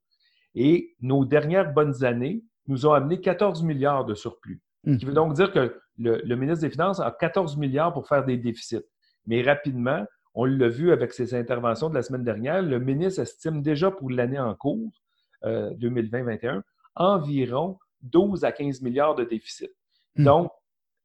Et 0.55 0.95
nos 0.99 1.25
dernières 1.25 1.73
bonnes 1.73 2.03
années 2.03 2.43
nous 2.67 2.87
ont 2.87 2.93
amené 2.93 3.21
14 3.21 3.63
milliards 3.63 4.05
de 4.05 4.15
surplus. 4.15 4.61
Ce 4.85 4.95
qui 4.95 5.05
veut 5.05 5.13
donc 5.13 5.33
dire 5.33 5.51
que 5.51 5.79
le, 5.99 6.35
ministre 6.35 6.61
des 6.61 6.69
Finances 6.69 6.99
a 6.99 7.11
14 7.11 7.57
milliards 7.57 7.93
pour 7.93 8.07
faire 8.07 8.25
des 8.25 8.37
déficits. 8.37 8.85
Mais 9.25 9.41
rapidement, 9.41 10.05
on 10.33 10.45
l'a 10.45 10.69
vu 10.69 10.91
avec 10.91 11.13
ses 11.13 11.35
interventions 11.35 11.89
de 11.89 11.95
la 11.95 12.01
semaine 12.01 12.23
dernière, 12.23 12.61
le 12.61 12.79
ministre 12.79 13.21
estime 13.21 13.61
déjà 13.61 13.91
pour 13.91 14.09
l'année 14.09 14.39
en 14.39 14.55
cours, 14.55 14.91
2020-2021, 15.43 16.45
euh, 16.45 16.61
environ 16.95 17.77
12 18.01 18.43
à 18.43 18.51
15 18.51 18.81
milliards 18.81 19.15
de 19.15 19.23
déficits. 19.23 19.69
Hmm. 20.15 20.23
Donc, 20.23 20.51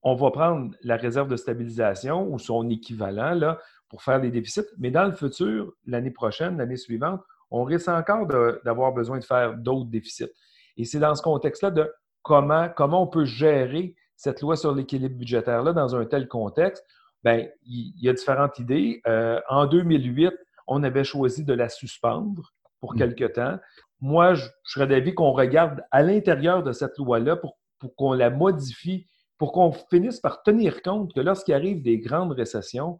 on 0.03 0.15
va 0.15 0.31
prendre 0.31 0.75
la 0.83 0.97
réserve 0.97 1.29
de 1.29 1.37
stabilisation 1.37 2.31
ou 2.31 2.39
son 2.39 2.69
équivalent 2.69 3.35
là, 3.35 3.59
pour 3.89 4.03
faire 4.03 4.19
les 4.19 4.31
déficits. 4.31 4.67
Mais 4.79 4.91
dans 4.91 5.05
le 5.05 5.13
futur, 5.13 5.73
l'année 5.87 6.11
prochaine, 6.11 6.59
l'année 6.59 6.77
suivante, 6.77 7.23
on 7.51 7.65
risque 7.65 7.89
encore 7.89 8.27
d'avoir 8.65 8.93
besoin 8.93 9.19
de 9.19 9.25
faire 9.25 9.57
d'autres 9.57 9.91
déficits. 9.91 10.31
Et 10.77 10.85
c'est 10.85 10.99
dans 10.99 11.15
ce 11.15 11.23
contexte-là 11.23 11.71
de 11.71 11.91
comment, 12.23 12.69
comment 12.69 13.03
on 13.03 13.07
peut 13.07 13.25
gérer 13.25 13.95
cette 14.25 14.41
loi 14.41 14.57
sur 14.57 14.75
l'équilibre 14.75 15.17
budgétaire-là 15.17 15.73
dans 15.73 15.95
un 15.95 16.07
tel 16.07 16.29
contexte. 16.29 16.85
Bien, 17.23 17.47
il 17.67 17.93
y 18.01 18.09
a 18.09 18.13
différentes 18.13 18.59
idées. 18.59 19.03
Euh, 19.07 19.39
en 19.49 19.67
2008, 19.67 20.33
on 20.67 20.83
avait 20.83 21.05
choisi 21.05 21.45
de 21.45 21.53
la 21.53 21.69
suspendre 21.69 22.53
pour 22.81 22.95
mmh. 22.95 22.99
quelque 22.99 23.25
temps. 23.25 23.59
Moi, 24.01 24.35
je, 24.35 24.47
serais 24.65 24.87
d'avis 24.87 25.15
qu'on 25.15 25.33
regarde 25.33 25.83
à 25.91 26.03
l'intérieur 26.03 26.63
de 26.63 26.73
cette 26.73 26.97
loi-là 26.97 27.37
pour 27.37 27.57
qu'on 27.97 28.15
la 28.15 28.31
modifie 28.31 29.07
pour 29.37 29.53
qu'on 29.53 29.73
finisse 29.73 30.21
par 30.21 30.43
tenir 30.43 30.81
compte 30.83 31.13
que 31.13 31.21
lorsqu'il 31.21 31.55
arrive 31.55 31.83
des 31.83 31.99
grandes 31.99 32.33
récessions, 32.33 32.99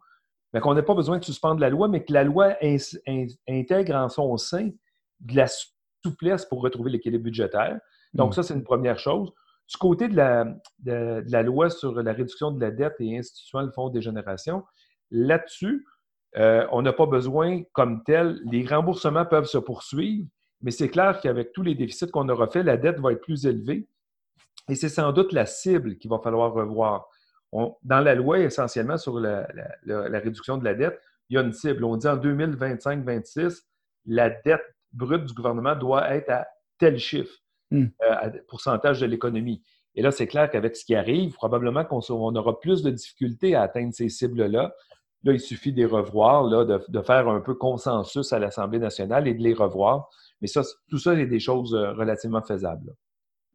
ben, 0.53 0.59
qu'on 0.59 0.75
n'ait 0.75 0.83
pas 0.83 0.93
besoin 0.93 1.17
de 1.17 1.23
suspendre 1.23 1.59
la 1.59 1.69
loi, 1.69 1.87
mais 1.87 2.03
que 2.03 2.13
la 2.13 2.23
loi 2.23 2.55
intègre 3.47 3.95
en 3.95 4.09
son 4.09 4.37
sein 4.37 4.69
de 5.21 5.35
la 5.35 5.47
souplesse 6.03 6.45
pour 6.45 6.61
retrouver 6.61 6.91
l'équilibre 6.91 7.23
budgétaire. 7.23 7.79
Donc, 8.13 8.31
mm. 8.31 8.33
ça, 8.33 8.43
c'est 8.43 8.53
une 8.53 8.63
première 8.63 8.99
chose. 8.99 9.31
Du 9.67 9.77
côté 9.77 10.07
de 10.07 10.15
la, 10.15 10.45
la, 10.85 11.43
loi 11.43 11.69
sur 11.69 12.01
la 12.01 12.13
réduction 12.13 12.51
de 12.51 12.61
la 12.61 12.71
dette 12.71 12.95
et 12.99 13.17
instituant 13.17 13.61
le 13.61 13.71
fonds 13.71 13.89
des 13.89 14.01
générations, 14.01 14.63
là-dessus, 15.09 15.85
euh, 16.37 16.67
on 16.71 16.81
n'a 16.81 16.93
pas 16.93 17.05
besoin 17.05 17.63
comme 17.73 18.03
tel. 18.03 18.39
Les 18.51 18.65
remboursements 18.65 19.25
peuvent 19.25 19.45
se 19.45 19.57
poursuivre 19.57 20.27
Mais 20.61 20.71
c'est 20.71 20.89
clair 20.89 21.19
qu'avec 21.21 21.53
tous 21.53 21.63
les 21.63 21.75
déficits 21.75 22.09
qu'on 22.11 22.27
aura 22.29 22.47
fait, 22.47 22.63
la 22.63 22.77
dette 22.77 22.99
va 22.99 23.13
être 23.13 23.21
plus 23.21 23.45
élevée. 23.45 23.87
Et 24.69 24.75
c'est 24.75 24.89
sans 24.89 25.11
doute 25.11 25.31
la 25.31 25.45
cible 25.45 25.97
qu'il 25.97 26.09
va 26.09 26.19
falloir 26.19 26.53
revoir. 26.53 27.07
dans 27.51 28.01
la 28.01 28.15
loi, 28.15 28.39
essentiellement, 28.39 28.97
sur 28.97 29.19
la, 29.19 29.47
réduction 29.85 30.57
de 30.57 30.65
la 30.65 30.73
dette, 30.73 30.99
il 31.29 31.35
y 31.35 31.37
a 31.37 31.41
une 31.41 31.53
cible. 31.53 31.83
On 31.83 31.97
dit 31.97 32.07
en 32.07 32.17
2025-26, 32.17 33.61
la 34.05 34.29
dette 34.29 34.65
brute 34.91 35.25
du 35.25 35.33
gouvernement 35.33 35.75
doit 35.75 36.13
être 36.15 36.29
à 36.29 36.47
tel 36.77 36.97
chiffre, 36.97 37.33
hmm. 37.71 37.85
euh, 38.03 38.29
pourcentage 38.47 38.99
de 39.01 39.05
l'économie. 39.05 39.61
Et 39.95 40.01
là, 40.01 40.11
c'est 40.11 40.27
clair 40.27 40.49
qu'avec 40.49 40.75
ce 40.75 40.85
qui 40.85 40.95
arrive, 40.95 41.33
probablement 41.33 41.85
qu'on 41.85 42.01
aura 42.35 42.59
plus 42.59 42.83
de 42.83 42.91
difficultés 42.91 43.55
à 43.55 43.61
atteindre 43.61 43.93
ces 43.93 44.09
cibles-là. 44.09 44.73
Là, 45.23 45.33
il 45.33 45.39
suffit 45.39 45.71
de 45.71 45.77
les 45.77 45.85
revoir, 45.85 46.43
là, 46.43 46.65
de, 46.65 47.01
faire 47.01 47.27
un 47.27 47.39
peu 47.39 47.55
consensus 47.55 48.31
à 48.31 48.39
l'Assemblée 48.39 48.79
nationale 48.79 49.27
et 49.27 49.33
de 49.33 49.41
les 49.41 49.53
revoir. 49.53 50.09
Mais 50.41 50.47
ça, 50.47 50.61
tout 50.89 50.99
ça 50.99 51.13
est 51.15 51.25
des 51.25 51.39
choses 51.39 51.73
euh, 51.73 51.93
relativement 51.93 52.43
faisables. 52.43 52.93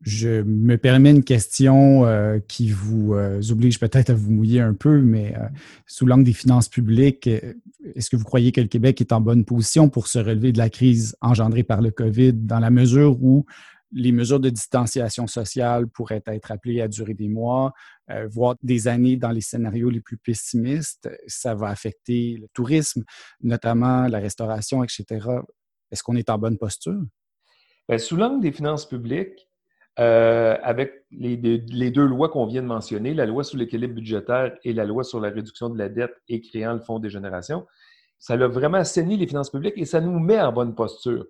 Je 0.01 0.43
me 0.43 0.77
permets 0.77 1.11
une 1.11 1.23
question 1.23 2.07
euh, 2.07 2.39
qui 2.49 2.71
vous 2.71 3.13
euh, 3.13 3.41
oblige 3.51 3.79
peut-être 3.79 4.09
à 4.09 4.15
vous 4.15 4.31
mouiller 4.31 4.61
un 4.61 4.73
peu, 4.73 5.03
mais 5.03 5.35
sous 5.87 6.07
l'angle 6.07 6.25
des 6.25 6.33
finances 6.33 6.71
publiques, 6.71 7.27
est-ce 7.27 8.09
que 8.09 8.17
vous 8.17 8.25
croyez 8.25 8.51
que 8.51 8.63
le 8.63 8.67
Québec 8.67 8.99
est 9.03 9.13
en 9.13 9.21
bonne 9.21 9.45
position 9.45 9.91
pour 9.91 10.07
se 10.07 10.19
relever 10.19 10.53
de 10.53 10.59
la 10.59 10.71
crise 10.71 11.17
engendrée 11.21 11.65
par 11.65 11.83
le 11.83 11.91
COVID 11.91 12.33
dans 12.33 12.61
la 12.61 12.71
mesure 12.71 13.23
où 13.23 13.45
les 13.93 14.13
mesures 14.13 14.41
de 14.41 14.51
distanciation 14.51 15.27
sociale 15.27 15.89
pourraient 15.89 16.23
être 16.27 16.53
appelées 16.53 16.81
à 16.81 16.89
durer 16.89 17.15
des 17.15 17.29
mois, 17.29 17.73
euh, 18.11 18.29
voire 18.31 18.55
des 18.63 18.89
années 18.89 19.17
dans 19.17 19.31
les 19.31 19.41
scénarios 19.41 19.91
les 19.91 20.01
plus 20.01 20.17
pessimistes. 20.17 21.09
Ça 21.27 21.55
va 21.55 21.69
affecter 21.69 22.37
le 22.41 22.49
tourisme, 22.53 23.05
notamment 23.41 24.07
la 24.07 24.19
restauration, 24.19 24.85
etc. 24.85 25.27
Est-ce 25.91 26.03
qu'on 26.03 26.17
est 26.17 26.31
en 26.31 26.39
bonne 26.39 26.59
posture? 26.59 27.01
Bien, 27.89 27.99
sous 27.99 28.17
l'angle 28.17 28.41
des 28.41 28.53
finances 28.53 28.89
publiques, 28.89 29.49
euh, 29.99 30.57
avec 30.63 31.05
les, 31.11 31.37
les, 31.37 31.91
deux 31.91 32.07
lois 32.07 32.29
qu'on 32.29 32.47
vient 32.47 32.63
de 32.63 32.67
mentionner, 32.67 33.13
la 33.13 33.27
loi 33.27 33.43
sur 33.43 33.59
l'équilibre 33.59 33.95
budgétaire 33.95 34.57
et 34.63 34.73
la 34.73 34.85
loi 34.85 35.03
sur 35.03 35.21
la 35.21 35.31
réduction 35.31 35.69
de 35.69 35.77
la 35.77 35.89
dette 35.89 36.15
et 36.29 36.41
créant 36.41 36.75
le 36.75 36.81
Fonds 36.81 37.01
des 37.01 37.11
générations, 37.11 37.67
ça 38.19 38.35
a 38.35 38.49
vraiment 38.49 38.79
assaini 38.79 39.17
les 39.17 39.27
finances 39.27 39.51
publiques 39.51 39.75
et 39.77 39.85
ça 39.85 40.01
nous 40.01 40.19
met 40.19 40.41
en 40.41 40.53
bonne 40.53 40.75
posture. 40.75 41.27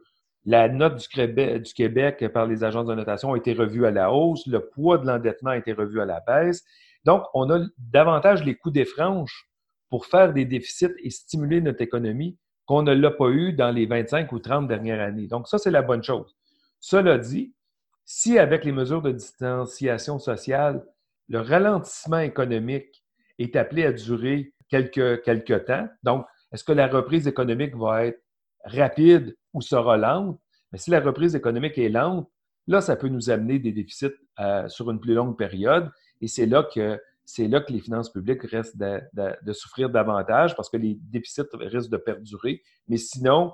La 0.47 0.69
note 0.69 0.97
du 0.97 1.75
Québec, 1.75 2.27
par 2.33 2.47
les 2.47 2.65
agences 2.65 2.87
de 2.87 2.95
notation 2.95 3.35
a 3.35 3.37
été 3.37 3.53
revue 3.53 3.87
à 3.87 3.91
la 3.91 4.13
hausse. 4.13 4.47
Le 4.47 4.69
poids 4.69 4.99
de 4.99 5.07
l'endettement 5.07 5.51
a 5.51 5.59
été 5.59 5.73
revu 5.73 6.01
à 6.01 6.07
la 6.07 6.21
baisse. 6.21 6.65
Donc, 7.05 7.25
on 7.35 7.51
a 7.51 7.61
davantage 7.79 8.45
les 8.45 8.55
coûts 8.55 8.71
des 8.71 8.85
franches 8.85 9.49
pour 9.91 10.07
faire 10.07 10.33
des 10.33 10.45
déficits 10.45 10.95
et 11.03 11.11
stimuler 11.11 11.61
notre 11.61 11.83
économie 11.83 12.39
qu'on 12.65 12.83
ne 12.83 12.95
l'a 12.95 13.11
pas 13.11 13.29
eu 13.31 13.53
dans 13.53 13.71
les 13.71 13.87
25 13.87 14.31
ou 14.33 14.39
30 14.39 14.69
dernières 14.69 15.01
années. 15.01 15.27
Donc, 15.27 15.49
ça, 15.49 15.59
c'est 15.59 15.71
la 15.71 15.83
bonne 15.83 16.03
chose. 16.03 16.37
Cela 16.79 17.19
dit, 17.19 17.53
si 18.05 18.39
avec 18.39 18.65
les 18.65 18.73
mesures 18.73 19.03
de 19.03 19.13
distanciation 19.13 20.19
sociale, 20.19 20.85
le 21.29 21.41
ralentissement 21.41 22.19
économique 22.19 23.05
est 23.39 23.57
appelé 23.57 23.85
à 23.85 23.93
durer 23.93 24.55
quelques, 24.69 25.65
temps, 25.65 25.89
donc, 26.03 26.27
est-ce 26.53 26.65
que 26.65 26.73
la 26.73 26.87
reprise 26.89 27.27
économique 27.27 27.77
va 27.77 28.07
être 28.07 28.21
rapide 28.65 29.37
ou 29.53 29.61
sera 29.61 29.97
lente, 29.97 30.39
mais 30.73 30.79
si 30.79 30.91
la 30.91 31.01
reprise 31.01 31.35
économique 31.35 31.79
est 31.79 31.89
lente, 31.89 32.29
là, 32.67 32.81
ça 32.81 32.97
peut 32.97 33.09
nous 33.09 33.31
amener 33.31 33.59
des 33.59 33.73
déficits 33.73 34.13
euh, 34.39 34.69
sur 34.69 34.91
une 34.91 35.01
plus 35.01 35.15
longue 35.15 35.37
période. 35.37 35.91
Et 36.21 36.29
c'est 36.29 36.47
là 36.47 36.69
que 36.75 37.01
c'est 37.25 37.47
là 37.47 37.61
que 37.61 37.73
les 37.73 37.81
finances 37.81 38.11
publiques 38.11 38.43
restent 38.43 38.77
de, 38.77 39.53
souffrir 39.53 39.89
davantage 39.89 40.57
parce 40.57 40.69
que 40.69 40.77
les 40.77 40.99
déficits 41.01 41.43
risquent 41.55 41.91
de 41.91 41.97
perdurer. 41.97 42.63
Mais 42.89 42.97
sinon, 42.97 43.53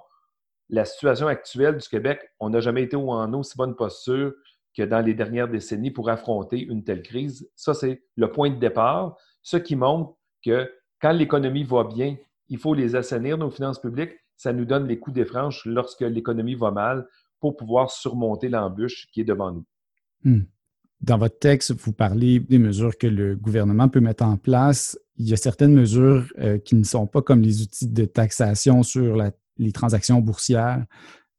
la 0.71 0.87
situation 0.87 1.27
actuelle 1.27 1.77
du 1.77 1.87
Québec, 1.87 2.21
on 2.41 2.51
n'a 2.51 2.61
jamais 2.61 2.83
été 2.83 2.97
en 2.97 3.33
aussi 3.35 3.55
bonne 3.57 3.77
posture 3.77 4.33
que 4.75 4.83
dans 4.83 5.01
les 5.01 5.13
dernières 5.13 5.49
décennies 5.49 5.91
pour 5.91 6.09
affronter 6.09 6.59
une 6.59 6.85
telle 6.85 7.03
crise. 7.03 7.51
Ça, 7.55 7.75
c'est 7.75 8.03
le 8.17 8.33
point 8.33 8.51
de 8.51 8.59
départ, 8.59 9.17
ce 9.43 9.59
qui 9.59 9.77
montre 9.77 10.17
que 10.43 10.73
quand 11.01 11.13
l'économie 11.13 11.65
va 11.65 11.85
bien, 11.85 12.17
il 12.49 12.59
faut 12.59 12.75
les 12.75 12.97
assainir, 12.97 13.37
nos 13.37 13.51
finances 13.51 13.81
publiques, 13.81 14.13
ça 14.37 14.53
nous 14.53 14.65
donne 14.65 14.87
les 14.87 14.99
coups 14.99 15.15
des 15.15 15.25
franches 15.25 15.65
lorsque 15.65 16.03
l'économie 16.03 16.55
va 16.55 16.71
mal 16.71 17.07
pour 17.41 17.57
pouvoir 17.57 17.91
surmonter 17.91 18.49
l'embûche 18.49 19.07
qui 19.13 19.21
est 19.21 19.25
devant 19.25 19.53
nous. 19.53 19.65
Hmm. 20.25 20.43
Dans 21.01 21.19
votre 21.19 21.39
texte, 21.39 21.73
vous 21.73 21.93
parlez 21.93 22.41
des 22.41 22.59
mesures 22.59 22.97
que 22.97 23.07
le 23.07 23.37
gouvernement 23.37 23.89
peut 23.89 24.01
mettre 24.01 24.25
en 24.25 24.37
place. 24.37 24.99
Il 25.17 25.29
y 25.29 25.33
a 25.33 25.37
certaines 25.37 25.75
mesures 25.75 26.25
euh, 26.39 26.59
qui 26.59 26.75
ne 26.75 26.85
sont 26.85 27.07
pas 27.07 27.23
comme 27.23 27.43
les 27.43 27.63
outils 27.63 27.89
de 27.89 28.05
taxation 28.07 28.83
sur 28.83 29.23
les 29.59 29.73
transactions 29.73 30.21
boursières, 30.21 30.85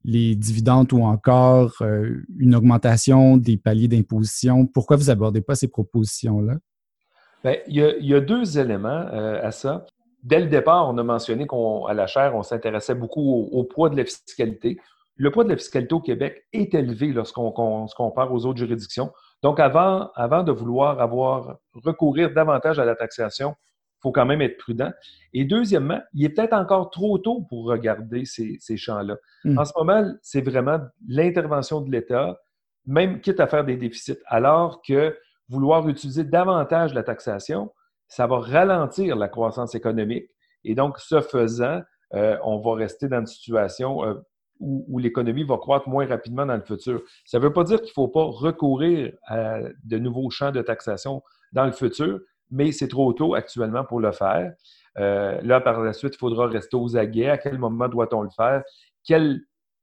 les 0.03 0.35
dividendes 0.35 0.93
ou 0.93 1.03
encore 1.03 1.75
euh, 1.81 2.23
une 2.37 2.55
augmentation 2.55 3.37
des 3.37 3.57
paliers 3.57 3.87
d'imposition. 3.87 4.65
Pourquoi 4.67 4.95
vous 4.95 5.05
n'abordez 5.05 5.41
pas 5.41 5.55
ces 5.55 5.67
propositions-là? 5.67 6.57
Bien, 7.43 7.55
il, 7.67 8.05
y 8.05 8.13
a, 8.13 8.19
deux 8.19 8.57
éléments 8.57 9.07
euh, 9.11 9.45
à 9.45 9.51
ça. 9.51 9.85
Dès 10.27 10.41
le 10.41 10.47
départ, 10.47 10.89
on 10.89 10.97
a 10.97 11.03
mentionné 11.03 11.47
qu'à 11.47 11.93
la 11.93 12.05
chaire, 12.05 12.35
on 12.35 12.43
s'intéressait 12.43 12.95
beaucoup 12.95 13.47
au, 13.49 13.63
poids 13.63 13.89
de 13.89 13.95
la 13.95 14.03
fiscalité. 14.03 14.77
Le 15.15 15.31
poids 15.31 15.45
de 15.45 15.49
la 15.49 15.55
fiscalité 15.55 15.93
au 15.95 16.01
Québec 16.01 16.45
est 16.51 16.73
élevé 16.73 17.13
lorsqu'on 17.13 17.87
se 17.87 17.95
compare 17.95 18.33
aux 18.33 18.45
autres 18.45 18.59
juridictions. 18.59 19.13
Donc, 19.41 19.61
avant, 19.61 20.11
avant 20.15 20.43
de 20.43 20.51
vouloir 20.51 20.99
avoir 20.99 21.59
recourir 21.73 22.33
davantage 22.33 22.77
à 22.77 22.83
la 22.83 22.93
taxation, 22.93 23.51
il 23.51 23.99
faut 24.01 24.11
quand 24.11 24.25
même 24.25 24.41
être 24.41 24.57
prudent. 24.57 24.91
Et 25.31 25.45
deuxièmement, 25.45 26.01
il 26.13 26.25
est 26.25 26.29
peut-être 26.29 26.51
encore 26.51 26.89
trop 26.89 27.17
tôt 27.19 27.45
pour 27.47 27.63
regarder 27.65 28.25
ces, 28.25 28.59
champs-là. 28.75 29.15
Hmm. 29.45 29.57
En 29.57 29.63
ce 29.63 29.71
moment, 29.77 30.11
c'est 30.21 30.41
vraiment 30.41 30.79
l'intervention 31.07 31.79
de 31.79 31.89
l'État, 31.89 32.37
même 32.85 33.21
quitte 33.21 33.39
à 33.39 33.47
faire 33.47 33.63
des 33.63 33.77
déficits, 33.77 34.19
alors 34.25 34.81
que 34.81 35.17
vouloir 35.47 35.87
utiliser 35.87 36.25
davantage 36.25 36.93
la 36.93 37.03
taxation, 37.03 37.71
ça 38.07 38.27
va 38.27 38.39
ralentir 38.39 39.15
la 39.15 39.27
croissance 39.27 39.75
économique. 39.75 40.29
Et 40.63 40.75
donc, 40.75 40.99
ce 40.99 41.21
faisant, 41.21 41.81
euh, 42.13 42.37
on 42.43 42.59
va 42.59 42.75
rester 42.75 43.07
dans 43.07 43.19
une 43.19 43.27
situation 43.27 44.03
euh, 44.05 44.15
où, 44.59 44.97
l'économie 44.97 45.43
va 45.43 45.57
croître 45.57 45.87
moins 45.87 46.07
rapidement 46.07 46.45
dans 46.45 46.55
le 46.55 46.61
futur. 46.61 47.01
Ça 47.25 47.37
ne 47.37 47.43
veut 47.43 47.53
pas 47.53 47.63
dire 47.63 47.77
qu'il 47.77 47.89
ne 47.89 47.93
faut 47.93 48.07
pas 48.07 48.23
recourir 48.23 49.13
à 49.27 49.59
de 49.83 49.97
nouveaux 49.99 50.29
champs 50.29 50.51
de 50.51 50.61
taxation 50.61 51.21
dans 51.51 51.65
le 51.65 51.71
futur, 51.71 52.19
mais 52.49 52.71
c'est 52.71 52.87
trop 52.87 53.13
tôt 53.13 53.35
actuellement 53.35 53.83
pour 53.83 53.99
le 53.99 54.11
faire. 54.11 54.53
Euh, 54.97 55.39
là, 55.43 55.61
par 55.61 55.81
la 55.81 55.93
suite, 55.93 56.15
il 56.15 56.17
faudra 56.17 56.47
rester 56.47 56.75
aux 56.75 56.97
aguets. 56.97 57.29
À 57.29 57.37
quel 57.37 57.59
moment 57.59 57.87
doit-on 57.87 58.21
le 58.21 58.29
faire? 58.29 58.63
Quel 59.03 59.41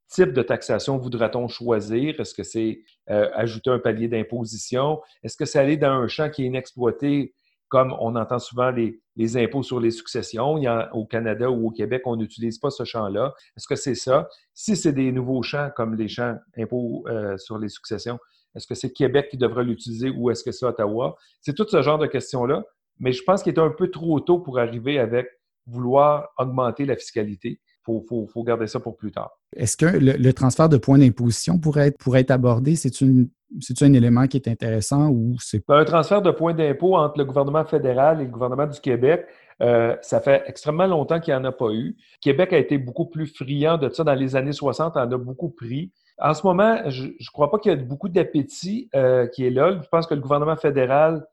type 0.08 0.32
de 0.32 0.42
taxation 0.42 0.98
voudra-t-on 0.98 1.46
choisir? 1.46 2.18
Est-ce 2.18 2.34
que 2.34 2.42
c'est 2.42 2.80
ajouter 3.06 3.70
un 3.70 3.78
palier 3.78 4.08
d'imposition? 4.08 5.00
Est-ce 5.22 5.36
que 5.36 5.44
c'est 5.44 5.58
aller 5.58 5.76
dans 5.76 5.92
un 5.92 6.08
champ 6.08 6.30
qui 6.30 6.42
est 6.42 6.46
inexploité 6.46 7.34
comme 7.74 7.92
on 7.98 8.14
entend 8.14 8.38
souvent 8.38 8.70
les, 8.70 9.36
impôts 9.36 9.64
sur 9.64 9.80
les 9.80 9.90
successions, 9.90 10.60
au 10.92 11.06
Canada 11.06 11.50
ou 11.50 11.66
au 11.66 11.70
Québec, 11.72 12.02
on 12.04 12.14
n'utilise 12.14 12.60
pas 12.60 12.70
ce 12.70 12.84
champ-là. 12.84 13.34
Est-ce 13.56 13.66
que 13.66 13.74
c'est 13.74 13.96
ça? 13.96 14.28
Si 14.52 14.76
c'est 14.76 14.92
des 14.92 15.10
nouveaux 15.10 15.42
champs 15.42 15.70
comme 15.74 15.96
les 15.96 16.06
champs 16.06 16.36
impôts 16.56 17.04
euh, 17.08 17.36
sur 17.36 17.58
les 17.58 17.68
successions, 17.68 18.20
est-ce 18.54 18.68
que 18.68 18.76
c'est 18.76 18.92
Québec 18.92 19.26
qui 19.28 19.38
devrait 19.38 19.64
l'utiliser 19.64 20.08
ou 20.08 20.30
est-ce 20.30 20.44
que 20.44 20.52
c'est 20.52 20.64
Ottawa? 20.64 21.16
C'est 21.40 21.52
tout 21.52 21.66
ce 21.68 21.82
genre 21.82 21.98
de 21.98 22.06
questions-là, 22.06 22.62
mais 23.00 23.10
je 23.10 23.24
pense 23.24 23.42
qu'il 23.42 23.52
est 23.52 23.58
un 23.58 23.70
peu 23.70 23.90
trop 23.90 24.20
tôt 24.20 24.38
pour 24.38 24.60
arriver 24.60 25.00
avec 25.00 25.26
vouloir 25.66 26.28
augmenter 26.38 26.84
la 26.84 26.94
fiscalité. 26.94 27.60
Il 27.88 28.02
faut, 28.08 28.44
garder 28.44 28.68
ça 28.68 28.78
pour 28.78 28.96
plus 28.96 29.10
tard. 29.10 29.32
Est-ce 29.56 29.76
que 29.76 29.86
le, 29.86 30.32
transfert 30.32 30.68
de 30.68 30.76
points 30.76 30.98
d'imposition 30.98 31.58
pourrait 31.58 31.92
être, 32.14 32.30
abordé? 32.30 32.76
C'est 32.76 33.82
un 33.82 33.92
élément 33.92 34.26
qui 34.26 34.36
est 34.36 34.48
intéressant 34.48 35.08
ou 35.10 35.36
c'est 35.38 35.62
ben, 35.66 35.76
Un 35.76 35.84
transfert 35.84 36.22
de 36.22 36.30
points 36.30 36.54
d'impôt 36.54 36.96
entre 36.96 37.18
le 37.18 37.24
gouvernement 37.24 37.64
fédéral 37.64 38.20
et 38.20 38.24
le 38.24 38.30
gouvernement 38.30 38.66
du 38.66 38.80
Québec, 38.80 39.26
euh, 39.62 39.96
ça 40.02 40.20
fait 40.20 40.42
extrêmement 40.46 40.86
longtemps 40.86 41.20
qu'il 41.20 41.32
n'y 41.34 41.40
en 41.40 41.44
a 41.44 41.52
pas 41.52 41.70
eu. 41.72 41.96
Québec 42.20 42.52
a 42.52 42.58
été 42.58 42.78
beaucoup 42.78 43.06
plus 43.06 43.26
friand 43.26 43.78
de 43.78 43.88
ça 43.88 44.04
dans 44.04 44.14
les 44.14 44.36
années 44.36 44.52
60, 44.52 44.96
en 44.96 45.00
a 45.00 45.18
beaucoup 45.18 45.50
pris. 45.50 45.92
En 46.18 46.34
ce 46.34 46.46
moment, 46.46 46.78
je 46.90 47.04
ne 47.04 47.32
crois 47.32 47.50
pas 47.50 47.58
qu'il 47.58 47.72
y 47.72 47.74
ait 47.74 47.78
beaucoup 47.78 48.08
d'appétit 48.08 48.88
euh, 48.94 49.26
qui 49.28 49.46
est 49.46 49.50
là. 49.50 49.80
Je 49.82 49.88
pense 49.88 50.06
que 50.06 50.14
le 50.14 50.20
gouvernement 50.20 50.56
fédéral 50.56 51.24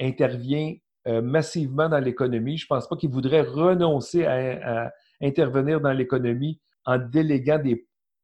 intervient 0.00 0.74
euh, 1.06 1.22
massivement 1.22 1.88
dans 1.88 1.98
l'économie. 1.98 2.58
Je 2.58 2.64
ne 2.64 2.68
pense 2.68 2.88
pas 2.88 2.96
qu'il 2.96 3.10
voudrait 3.10 3.42
renoncer 3.42 4.26
à, 4.26 4.92
intervenir 5.20 5.80
dans 5.80 5.92
l'économie 5.92 6.60
en 6.88 6.98
déléguant 6.98 7.62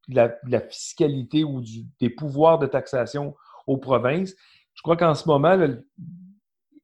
la, 0.09 0.61
fiscalité 0.71 1.45
ou 1.45 1.63
des 2.01 2.11
pouvoirs 2.11 2.59
de 2.59 2.67
taxation 2.67 3.35
aux 3.67 3.77
provinces. 3.77 4.35
Je 4.73 4.83
crois 4.83 4.97
qu'en 4.97 5.15
ce 5.15 5.29
moment, 5.29 5.57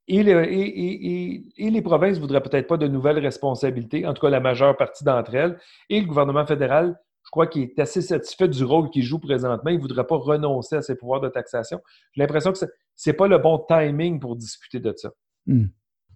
et, 0.06 0.22
les 0.22 1.82
provinces 1.82 2.16
ne 2.16 2.20
voudraient 2.20 2.42
peut-être 2.42 2.66
pas 2.66 2.76
de 2.76 2.87
nouvelles 2.87 3.18
responsabilités, 3.18 4.06
en 4.06 4.12
tout 4.12 4.20
cas 4.20 4.30
la 4.30 4.40
majeure 4.40 4.76
partie 4.76 5.04
d'entre 5.04 5.34
elles, 5.34 5.58
et 5.88 6.00
le 6.00 6.06
gouvernement 6.06 6.46
fédéral, 6.46 7.00
je 7.25 7.30
crois 7.30 7.46
qu'il 7.46 7.62
est 7.62 7.78
assez 7.78 8.02
satisfait 8.02 8.49
du 8.49 8.62
rôle 8.62 8.90
qu'il 8.90 9.02
joue 9.02 9.18
présentement. 9.18 9.70
Il 9.70 9.76
ne 9.76 9.80
voudrait 9.80 10.06
pas 10.06 10.16
renoncer 10.16 10.76
à 10.76 10.82
ses 10.82 10.96
pouvoirs 10.96 11.20
de 11.20 11.28
taxation. 11.28 11.80
J'ai 12.12 12.22
l'impression 12.22 12.52
que 12.52 12.58
ce 12.58 12.66
n'est 13.06 13.16
pas 13.16 13.28
le 13.28 13.38
bon 13.38 13.64
timing 13.68 14.20
pour 14.20 14.37
discuter 14.37 14.80
de 14.80 14.92
ça. 14.96 15.10
Hmm 15.46 15.66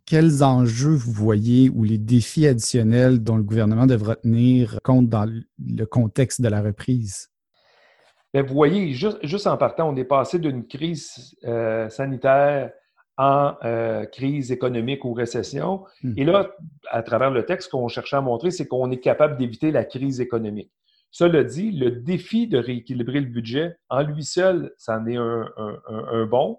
quels 0.06 0.42
enjeux 0.42 0.94
vous 0.94 1.12
voyez 1.12 1.70
ou 1.70 1.84
les 1.84 1.99
défis 1.99 2.46
additionnels 2.46 3.23
dont 3.23 3.37
le 3.37 3.42
gouvernement 3.42 3.87
devra 3.87 4.16
tenir 4.16 4.78
compte 4.82 5.08
dans 5.08 5.30
le 5.58 5.84
contexte 5.87 6.40
de 6.42 6.49
la 6.49 6.61
reprise? 6.61 7.30
Ben, 8.32 8.44
vous 8.44 8.54
voyez, 8.54 8.92
juste, 8.92 9.46
en 9.46 9.56
partant, 9.56 9.88
on 9.88 9.96
est 9.96 10.04
passé 10.04 10.38
d'une 10.38 10.66
crise 10.66 11.37
euh, 11.44 11.88
sanitaire 11.88 12.73
en 13.16 13.54
euh, 13.64 14.06
crise 14.06 14.50
économique 14.50 15.04
ou 15.04 15.12
récession. 15.12 15.84
Hmm. 16.02 16.14
Et 16.16 16.25
là, 16.25 16.50
à 16.90 17.02
travers 17.02 17.30
le 17.30 17.46
texte, 17.46 17.66
ce 17.66 17.70
qu'on 17.70 17.87
cherchait 17.87 18.16
à 18.16 18.20
montrer, 18.20 18.50
c'est 18.50 18.66
qu'on 18.66 18.90
est 18.90 18.99
capable 18.99 19.37
d'éviter 19.37 19.70
la 19.70 19.84
crise 19.84 20.20
économique. 20.20 20.73
Cela 21.12 21.44
dit, 21.44 21.70
le 21.70 21.92
défi 21.92 22.49
de 22.49 22.58
rééquilibrer 22.58 23.20
le 23.20 23.26
budget, 23.26 23.76
en 23.88 24.02
lui 24.02 24.25
seul, 24.25 24.73
c'en 24.78 25.06
est 25.06 25.16
un, 25.16 25.46
un, 25.56 26.26
bon. 26.26 26.58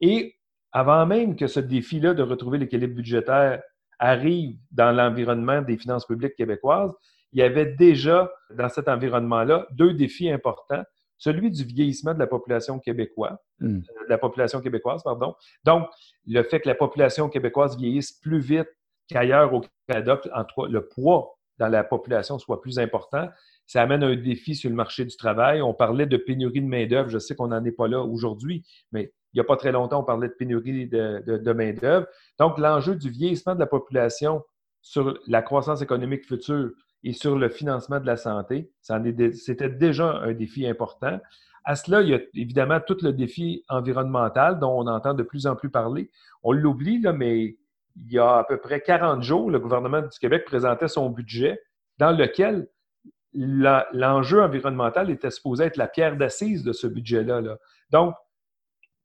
Et 0.00 0.34
avant 0.74 1.06
même 1.06 1.36
que 1.36 1.46
ce 1.46 1.60
défi-là 1.60 2.12
de 2.12 2.22
retrouver 2.22 2.58
l'équilibre 2.58 2.96
budgétaire 2.96 3.62
arrive 3.98 4.58
dans 4.72 4.92
l'environnement 4.92 5.62
des 5.62 5.78
finances 5.78 6.04
publiques 6.04 6.34
québécoises, 6.34 6.92
il 7.32 7.38
y 7.38 7.42
avait 7.42 7.66
déjà 7.66 8.30
dans 8.50 8.68
cet 8.68 8.88
environnement-là 8.88 9.66
deux 9.72 9.94
défis 9.94 10.30
importants 10.30 10.82
celui 11.16 11.50
du 11.50 11.64
vieillissement 11.64 12.12
de 12.12 12.18
la 12.18 12.26
population 12.26 12.78
québécoise, 12.78 13.38
hmm. 13.60 13.76
euh, 13.76 13.80
la 14.08 14.18
population 14.18 14.60
québécoise, 14.60 15.02
pardon. 15.02 15.34
Donc, 15.64 15.88
le 16.26 16.42
fait 16.42 16.60
que 16.60 16.68
la 16.68 16.74
population 16.74 17.28
québécoise 17.28 17.78
vieillisse 17.78 18.12
plus 18.12 18.40
vite 18.40 18.68
qu'ailleurs 19.08 19.54
au 19.54 19.62
Canada, 19.88 20.20
en 20.34 20.44
tout 20.44 20.62
cas, 20.62 20.68
le 20.68 20.86
poids 20.86 21.38
dans 21.58 21.68
la 21.68 21.84
population 21.84 22.38
soit 22.38 22.60
plus 22.60 22.78
important, 22.78 23.28
ça 23.66 23.80
amène 23.80 24.02
un 24.02 24.16
défi 24.16 24.54
sur 24.54 24.68
le 24.68 24.76
marché 24.76 25.04
du 25.04 25.16
travail. 25.16 25.62
On 25.62 25.72
parlait 25.72 26.06
de 26.06 26.16
pénurie 26.16 26.60
de 26.60 26.66
main-d'œuvre. 26.66 27.08
Je 27.08 27.18
sais 27.18 27.34
qu'on 27.34 27.48
n'en 27.48 27.64
est 27.64 27.72
pas 27.72 27.88
là 27.88 28.02
aujourd'hui, 28.02 28.66
mais 28.92 29.12
il 29.34 29.38
n'y 29.38 29.40
a 29.40 29.44
pas 29.44 29.56
très 29.56 29.72
longtemps, 29.72 30.00
on 30.00 30.04
parlait 30.04 30.28
de 30.28 30.34
pénurie 30.34 30.86
de, 30.86 31.52
main-d'œuvre. 31.52 32.06
Donc, 32.38 32.58
l'enjeu 32.58 32.94
du 32.94 33.10
vieillissement 33.10 33.54
de 33.54 33.60
la 33.60 33.66
population 33.66 34.42
sur 34.80 35.18
la 35.26 35.42
croissance 35.42 35.82
économique 35.82 36.24
future, 36.24 36.70
et 37.04 37.12
sur 37.12 37.38
le 37.38 37.50
financement 37.50 38.00
de 38.00 38.06
la 38.06 38.16
santé. 38.16 38.70
C'était 38.80 39.68
déjà 39.68 40.20
un 40.22 40.32
défi 40.32 40.66
important. 40.66 41.20
À 41.64 41.76
cela, 41.76 42.00
il 42.00 42.08
y 42.08 42.14
a 42.14 42.20
évidemment 42.34 42.80
tout 42.80 42.96
le 43.02 43.12
défi 43.12 43.62
environnemental 43.68 44.58
dont 44.58 44.72
on 44.72 44.86
entend 44.86 45.14
de 45.14 45.22
plus 45.22 45.46
en 45.46 45.54
plus 45.54 45.70
parler. 45.70 46.10
On 46.42 46.52
l'oublie, 46.52 47.02
mais 47.14 47.56
il 47.96 48.12
y 48.12 48.18
a 48.18 48.38
à 48.38 48.44
peu 48.44 48.58
près 48.58 48.80
40 48.80 49.22
jours, 49.22 49.50
le 49.50 49.60
gouvernement 49.60 50.00
du 50.00 50.18
Québec 50.18 50.44
présentait 50.46 50.88
son 50.88 51.10
budget 51.10 51.60
dans 51.98 52.10
lequel 52.10 52.68
l'enjeu 53.34 54.42
environnemental 54.42 55.10
était 55.10 55.30
supposé 55.30 55.64
être 55.64 55.76
la 55.76 55.88
pierre 55.88 56.16
d'assise 56.16 56.64
de 56.64 56.72
ce 56.72 56.86
budget-là. 56.86 57.40
Là. 57.40 57.58
Donc, 57.90 58.14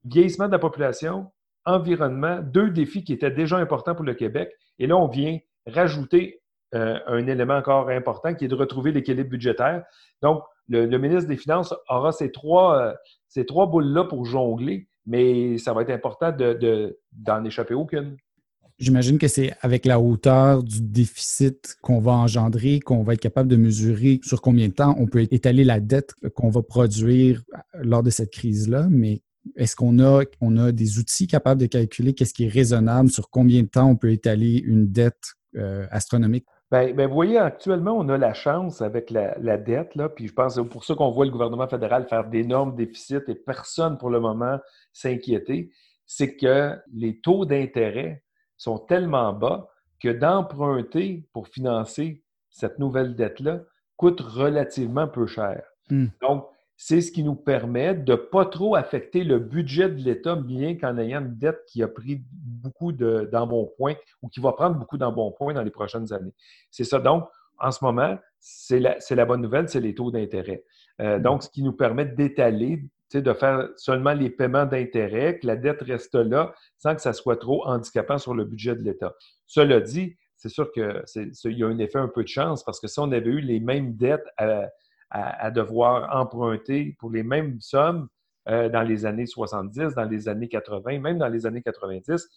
vieillissement 0.06 0.48
de 0.48 0.52
la 0.52 0.60
population, 0.60 1.32
environnement, 1.66 2.40
deux 2.42 2.70
défis 2.70 3.04
qui 3.04 3.14
étaient 3.14 3.32
déjà 3.32 3.58
importants 3.58 3.96
pour 3.96 4.06
le 4.06 4.14
Québec. 4.14 4.52
Et 4.80 4.88
là, 4.88 4.98
on 4.98 5.08
vient 5.08 5.38
rajouter 5.68 6.42
euh, 6.76 7.00
un 7.08 7.28
élément 7.28 7.56
encore 7.56 7.90
important 7.90 8.34
qui 8.34 8.46
est 8.46 8.50
de 8.50 8.56
retrouver 8.56 8.92
l'équilibre 8.92 9.30
budgétaire. 9.30 9.84
Donc, 10.22 10.44
le, 10.68 10.86
ministre 10.98 11.28
des 11.28 11.38
Finances 11.38 11.74
aura 11.90 12.12
ces 12.12 12.32
trois, 12.32 12.80
euh, 12.80 12.94
ces 13.28 13.46
trois 13.46 13.66
boules-là 13.68 14.04
pour 14.04 14.26
jongler, 14.26 14.88
mais 15.06 15.58
ça 15.58 15.74
va 15.74 15.82
être 15.82 15.90
important 15.90 16.32
d'en 16.32 17.42
de, 17.42 17.48
échapper 17.48 17.74
aucune. 17.74 18.18
J'imagine 18.78 19.18
que 19.18 19.28
c'est 19.28 19.52
avec 19.62 19.86
la 19.86 20.00
hauteur 20.00 20.64
du 20.64 20.82
déficit 20.82 21.76
qu'on 21.82 22.00
va 22.00 22.12
engendrer, 22.12 22.80
qu'on 22.80 23.04
va 23.04 23.14
être 23.14 23.20
capable 23.20 23.50
de 23.50 23.58
mesurer 23.58 24.22
sur 24.24 24.40
combien 24.42 24.70
de 24.70 24.74
temps 24.74 24.96
on 24.98 25.08
peut 25.08 25.22
étaler 25.22 25.66
la 25.66 25.82
dette 25.82 26.14
qu'on 26.36 26.50
va 26.50 26.62
produire 26.62 27.44
lors 27.74 28.04
de 28.04 28.10
cette 28.10 28.32
crise-là, 28.32 28.88
mais 28.90 29.22
est-ce 29.56 29.76
qu'on 29.76 30.00
a, 30.00 30.24
on 30.42 30.58
a 30.58 30.72
des 30.72 31.00
outils 31.00 31.28
capables 31.28 31.62
de 31.62 31.66
calculer 31.66 32.14
qu'est-ce 32.14 32.34
qui 32.34 32.46
est 32.46 32.50
raisonnable, 32.50 33.10
sur 33.10 33.30
combien 33.30 33.62
de 33.62 33.68
temps 33.68 33.90
on 33.90 33.96
peut 33.96 34.12
étaler 34.12 34.62
une 34.66 34.92
dette 34.92 35.36
euh, 35.56 35.86
astronomique? 35.92 36.46
Bien, 36.72 36.94
ben, 36.94 37.08
vous 37.08 37.14
voyez, 37.16 37.40
actuellement, 37.40 37.94
on 37.98 38.08
a 38.10 38.18
la 38.18 38.34
chance 38.34 38.82
avec 38.82 39.10
la, 39.10 39.58
dette, 39.58 39.96
là, 39.96 40.08
puis 40.08 40.28
je 40.28 40.34
pense 40.34 40.56
que 40.56 40.62
c'est 40.62 40.70
pour 40.70 40.86
ça 40.86 40.94
qu'on 40.94 41.12
voit 41.12 41.26
le 41.26 41.32
gouvernement 41.32 41.68
fédéral 41.68 42.06
faire 42.08 42.26
d'énormes 42.26 42.76
déficits 42.76 43.16
et 43.28 43.36
personne 43.36 43.98
pour 43.98 44.12
le 44.12 44.20
moment 44.20 44.60
s'inquiéter, 44.94 45.72
c'est 46.06 46.36
que 46.36 46.76
les 46.94 47.20
taux 47.22 47.46
d'intérêt 47.46 48.24
sont 48.58 48.78
tellement 48.78 49.34
bas 49.34 49.70
que 50.00 50.10
d'emprunter 50.10 51.28
pour 51.34 51.48
financer 51.48 52.24
cette 52.50 52.78
nouvelle 52.78 53.16
dette-là 53.16 53.62
coûte 53.98 54.22
relativement 54.22 55.08
peu 55.08 55.28
cher. 55.28 55.64
Hmm. 55.90 56.08
Donc, 56.22 56.46
c'est 56.82 57.02
ce 57.02 57.12
qui 57.12 57.24
nous 57.24 57.36
permet 57.36 57.94
de 57.94 58.14
ne 58.14 58.16
pas 58.16 58.46
trop 58.46 58.74
affecter 58.74 59.26
le 59.26 59.38
budget 59.38 59.90
de 59.90 60.02
l'État, 60.02 60.38
bien 60.38 60.78
qu'en 60.78 60.98
ayant 60.98 61.20
une 61.20 61.36
dette 61.36 61.66
qui 61.68 61.84
a 61.84 61.90
pris 61.90 62.24
beaucoup 62.32 62.94
d'embonpoint 62.94 63.96
ou 64.22 64.30
qui 64.30 64.40
va 64.40 64.54
prendre 64.54 64.78
beaucoup 64.78 64.98
d'embonpoint 64.98 65.54
dans 65.54 65.62
les 65.62 65.72
prochaines 65.72 66.14
années. 66.14 66.32
C'est 66.72 66.86
ça. 66.86 67.00
Donc, 67.00 67.28
en 67.58 67.72
ce 67.72 67.84
moment, 67.84 68.18
c'est 68.40 68.80
la, 68.80 68.96
la, 69.10 69.26
bonne 69.26 69.42
nouvelle, 69.42 69.68
c'est 69.68 69.82
les 69.82 69.94
taux 69.94 70.10
d'intérêt. 70.10 70.64
Euh, 71.02 71.20
mm. 71.20 71.22
donc, 71.22 71.44
ce 71.44 71.50
qui 71.50 71.64
nous 71.64 71.74
permet 71.74 72.06
d'étaler, 72.06 72.82
de 73.14 73.34
faire 73.34 73.68
seulement 73.76 74.14
les 74.14 74.30
paiements 74.30 74.66
d'intérêt, 74.66 75.38
que 75.38 75.48
la 75.48 75.58
dette 75.58 75.82
reste 75.82 76.16
là 76.16 76.54
sans 76.78 76.96
que 76.96 77.02
ça 77.02 77.12
soit 77.12 77.36
trop 77.36 77.68
handicapant 77.68 78.20
sur 78.20 78.34
le 78.34 78.46
budget 78.46 78.76
de 78.76 78.84
l'État. 78.84 79.14
Cela 79.48 79.82
dit, 79.82 80.16
c'est 80.38 80.48
sûr 80.48 80.72
qu'il 80.72 81.04
y 81.44 81.64
a 81.64 81.68
un 81.68 81.78
effet 81.80 82.00
un 82.00 82.08
peu 82.08 82.24
de 82.24 82.30
chance 82.30 82.64
parce 82.64 82.80
que 82.80 82.88
si 82.88 83.02
on 83.02 83.12
avait 83.12 83.30
eu 83.30 83.42
les 83.42 83.60
mêmes 83.60 83.98
dettes 83.98 84.26
à, 84.38 84.70
à, 85.12 85.50
devoir 85.52 86.16
emprunter 86.16 86.96
pour 87.00 87.10
les 87.10 87.24
mêmes 87.24 87.60
sommes 87.62 88.08
euh, 88.48 88.70
dans 88.70 88.84
les 88.84 89.06
années 89.06 89.26
70, 89.26 89.96
dans 89.96 90.06
les 90.06 90.30
années 90.30 90.48
80, 90.48 91.00
même 91.00 91.18
dans 91.18 91.28
les 91.28 91.46
années 91.46 91.62
90, 91.62 92.30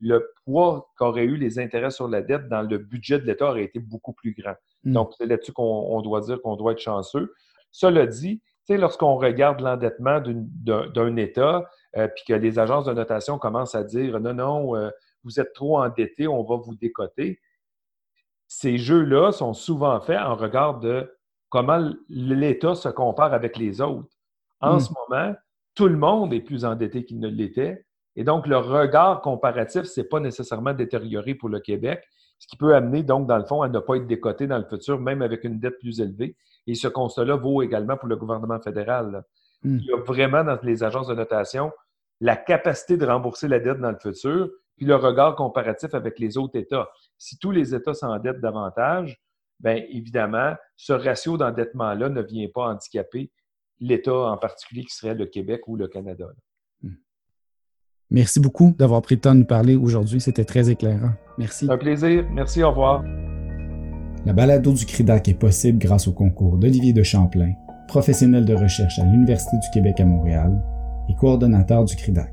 le 0.00 0.32
poids 0.44 0.88
qu'auraient 0.96 1.24
eu 1.24 1.36
les 1.36 1.58
intérêts 1.58 1.90
sur 1.90 2.08
la 2.08 2.22
dette 2.22 2.48
dans 2.48 2.62
le 2.62 2.78
budget 2.78 3.18
de 3.18 3.24
l'État 3.24 3.50
aurait 3.50 3.64
été 3.64 3.80
beaucoup 3.80 4.12
plus 4.12 4.32
grand. 4.32 4.54
Hmm. 4.84 4.92
Donc, 4.92 5.14
c'est 5.18 5.26
là-dessus 5.26 5.52
qu'on 5.52 6.00
doit 6.02 6.20
dire 6.20 6.40
qu'on 6.42 6.56
doit 6.56 6.72
être 6.72 6.80
chanceux. 6.80 7.34
Cela 7.72 8.06
dit, 8.06 8.40
lorsqu'on 8.68 9.16
regarde 9.16 9.60
l'endettement 9.60 10.20
d'un 10.20 11.16
État, 11.16 11.68
euh, 11.96 12.08
puis 12.08 12.24
que 12.26 12.34
les 12.34 12.58
agences 12.58 12.84
de 12.84 12.92
notation 12.92 13.38
commencent 13.38 13.74
à 13.74 13.84
dire 13.84 14.20
non, 14.20 14.34
non, 14.34 14.76
euh, 14.76 14.90
vous 15.24 15.40
êtes 15.40 15.52
trop 15.52 15.78
endetté, 15.78 16.28
on 16.28 16.42
va 16.44 16.56
vous 16.56 16.74
décoter, 16.74 17.40
ces 18.46 18.78
jeux-là 18.78 19.32
sont 19.32 19.54
souvent 19.54 20.00
faits 20.00 20.18
en 20.18 20.34
regard 20.34 20.80
de 20.80 21.12
comment 21.50 21.92
l'État 22.08 22.74
se 22.74 22.88
compare 22.88 23.34
avec 23.34 23.58
les 23.58 23.80
autres. 23.80 24.08
En 24.60 24.76
hmm. 24.76 24.80
ce 24.80 24.90
moment, 25.08 25.34
tout 25.74 25.88
le 25.88 25.96
monde 25.96 26.32
est 26.32 26.40
plus 26.40 26.64
endetté 26.64 27.04
qu'il 27.04 27.20
ne 27.20 27.28
l'était. 27.28 27.84
Et 28.16 28.24
donc, 28.24 28.46
le 28.46 28.56
regard 28.56 29.20
comparatif, 29.20 29.82
ce 29.82 30.00
n'est 30.00 30.06
pas 30.06 30.20
nécessairement 30.20 30.72
détérioré 30.72 31.34
pour 31.34 31.48
le 31.48 31.60
Québec, 31.60 32.02
ce 32.38 32.46
qui 32.46 32.56
peut 32.56 32.74
amener, 32.74 33.02
donc, 33.02 33.26
dans 33.26 33.36
le 33.36 33.44
fond, 33.44 33.62
à 33.62 33.68
ne 33.68 33.78
pas 33.78 33.96
être 33.96 34.06
décoté 34.06 34.46
dans 34.46 34.58
le 34.58 34.64
futur, 34.64 34.98
même 34.98 35.22
avec 35.22 35.44
une 35.44 35.60
dette 35.60 35.78
plus 35.78 36.00
élevée. 36.00 36.36
Et 36.66 36.74
ce 36.74 36.88
constat-là 36.88 37.36
vaut 37.36 37.62
également 37.62 37.96
pour 37.96 38.08
le 38.08 38.16
gouvernement 38.16 38.60
fédéral. 38.60 39.24
Hmm. 39.62 39.78
Il 39.78 39.84
y 39.84 39.92
a 39.92 39.98
vraiment 39.98 40.42
dans 40.44 40.58
les 40.62 40.82
agences 40.82 41.08
de 41.08 41.14
notation 41.14 41.70
la 42.20 42.36
capacité 42.36 42.96
de 42.96 43.06
rembourser 43.06 43.48
la 43.48 43.60
dette 43.60 43.80
dans 43.80 43.90
le 43.90 43.98
futur, 43.98 44.50
puis 44.76 44.86
le 44.86 44.96
regard 44.96 45.34
comparatif 45.36 45.94
avec 45.94 46.18
les 46.18 46.36
autres 46.36 46.56
États. 46.56 46.90
Si 47.18 47.38
tous 47.38 47.50
les 47.50 47.74
États 47.74 47.94
s'endettent 47.94 48.40
davantage, 48.40 49.20
bien 49.60 49.82
évidemment, 49.90 50.54
ce 50.76 50.92
ratio 50.92 51.36
d'endettement-là 51.36 52.08
ne 52.08 52.22
vient 52.22 52.48
pas 52.52 52.68
handicaper 52.68 53.30
l'État 53.78 54.14
en 54.14 54.36
particulier 54.36 54.84
qui 54.84 54.94
serait 54.94 55.14
le 55.14 55.26
Québec 55.26 55.62
ou 55.66 55.76
le 55.76 55.88
Canada. 55.88 56.26
Hmm. 56.82 56.94
Merci 58.10 58.40
beaucoup 58.40 58.74
d'avoir 58.78 59.02
pris 59.02 59.16
le 59.16 59.20
temps 59.20 59.34
de 59.34 59.40
nous 59.40 59.46
parler 59.46 59.76
aujourd'hui. 59.76 60.20
C'était 60.20 60.44
très 60.44 60.70
éclairant. 60.70 61.12
Merci. 61.38 61.66
Un 61.70 61.78
plaisir. 61.78 62.26
Merci. 62.30 62.62
Au 62.62 62.70
revoir. 62.70 63.02
La 64.26 64.34
balado 64.34 64.72
du 64.72 64.84
CRIDAC 64.84 65.28
est 65.28 65.38
possible 65.38 65.78
grâce 65.78 66.06
au 66.06 66.12
concours 66.12 66.58
d'Olivier 66.58 66.92
de 66.92 67.02
Champlain, 67.02 67.52
professionnel 67.88 68.44
de 68.44 68.54
recherche 68.54 68.98
à 68.98 69.04
l'Université 69.04 69.56
du 69.56 69.70
Québec 69.72 69.98
à 70.00 70.04
Montréal 70.04 70.62
et 71.08 71.14
coordonnateur 71.14 71.84
du 71.84 71.96
CRIDAC. 71.96 72.32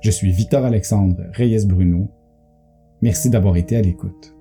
Je 0.00 0.10
suis 0.10 0.32
Victor 0.32 0.64
Alexandre 0.64 1.22
Reyes 1.32 1.66
Bruno. 1.66 2.10
Merci 3.02 3.30
d'avoir 3.30 3.56
été 3.56 3.76
à 3.76 3.82
l'écoute. 3.82 4.35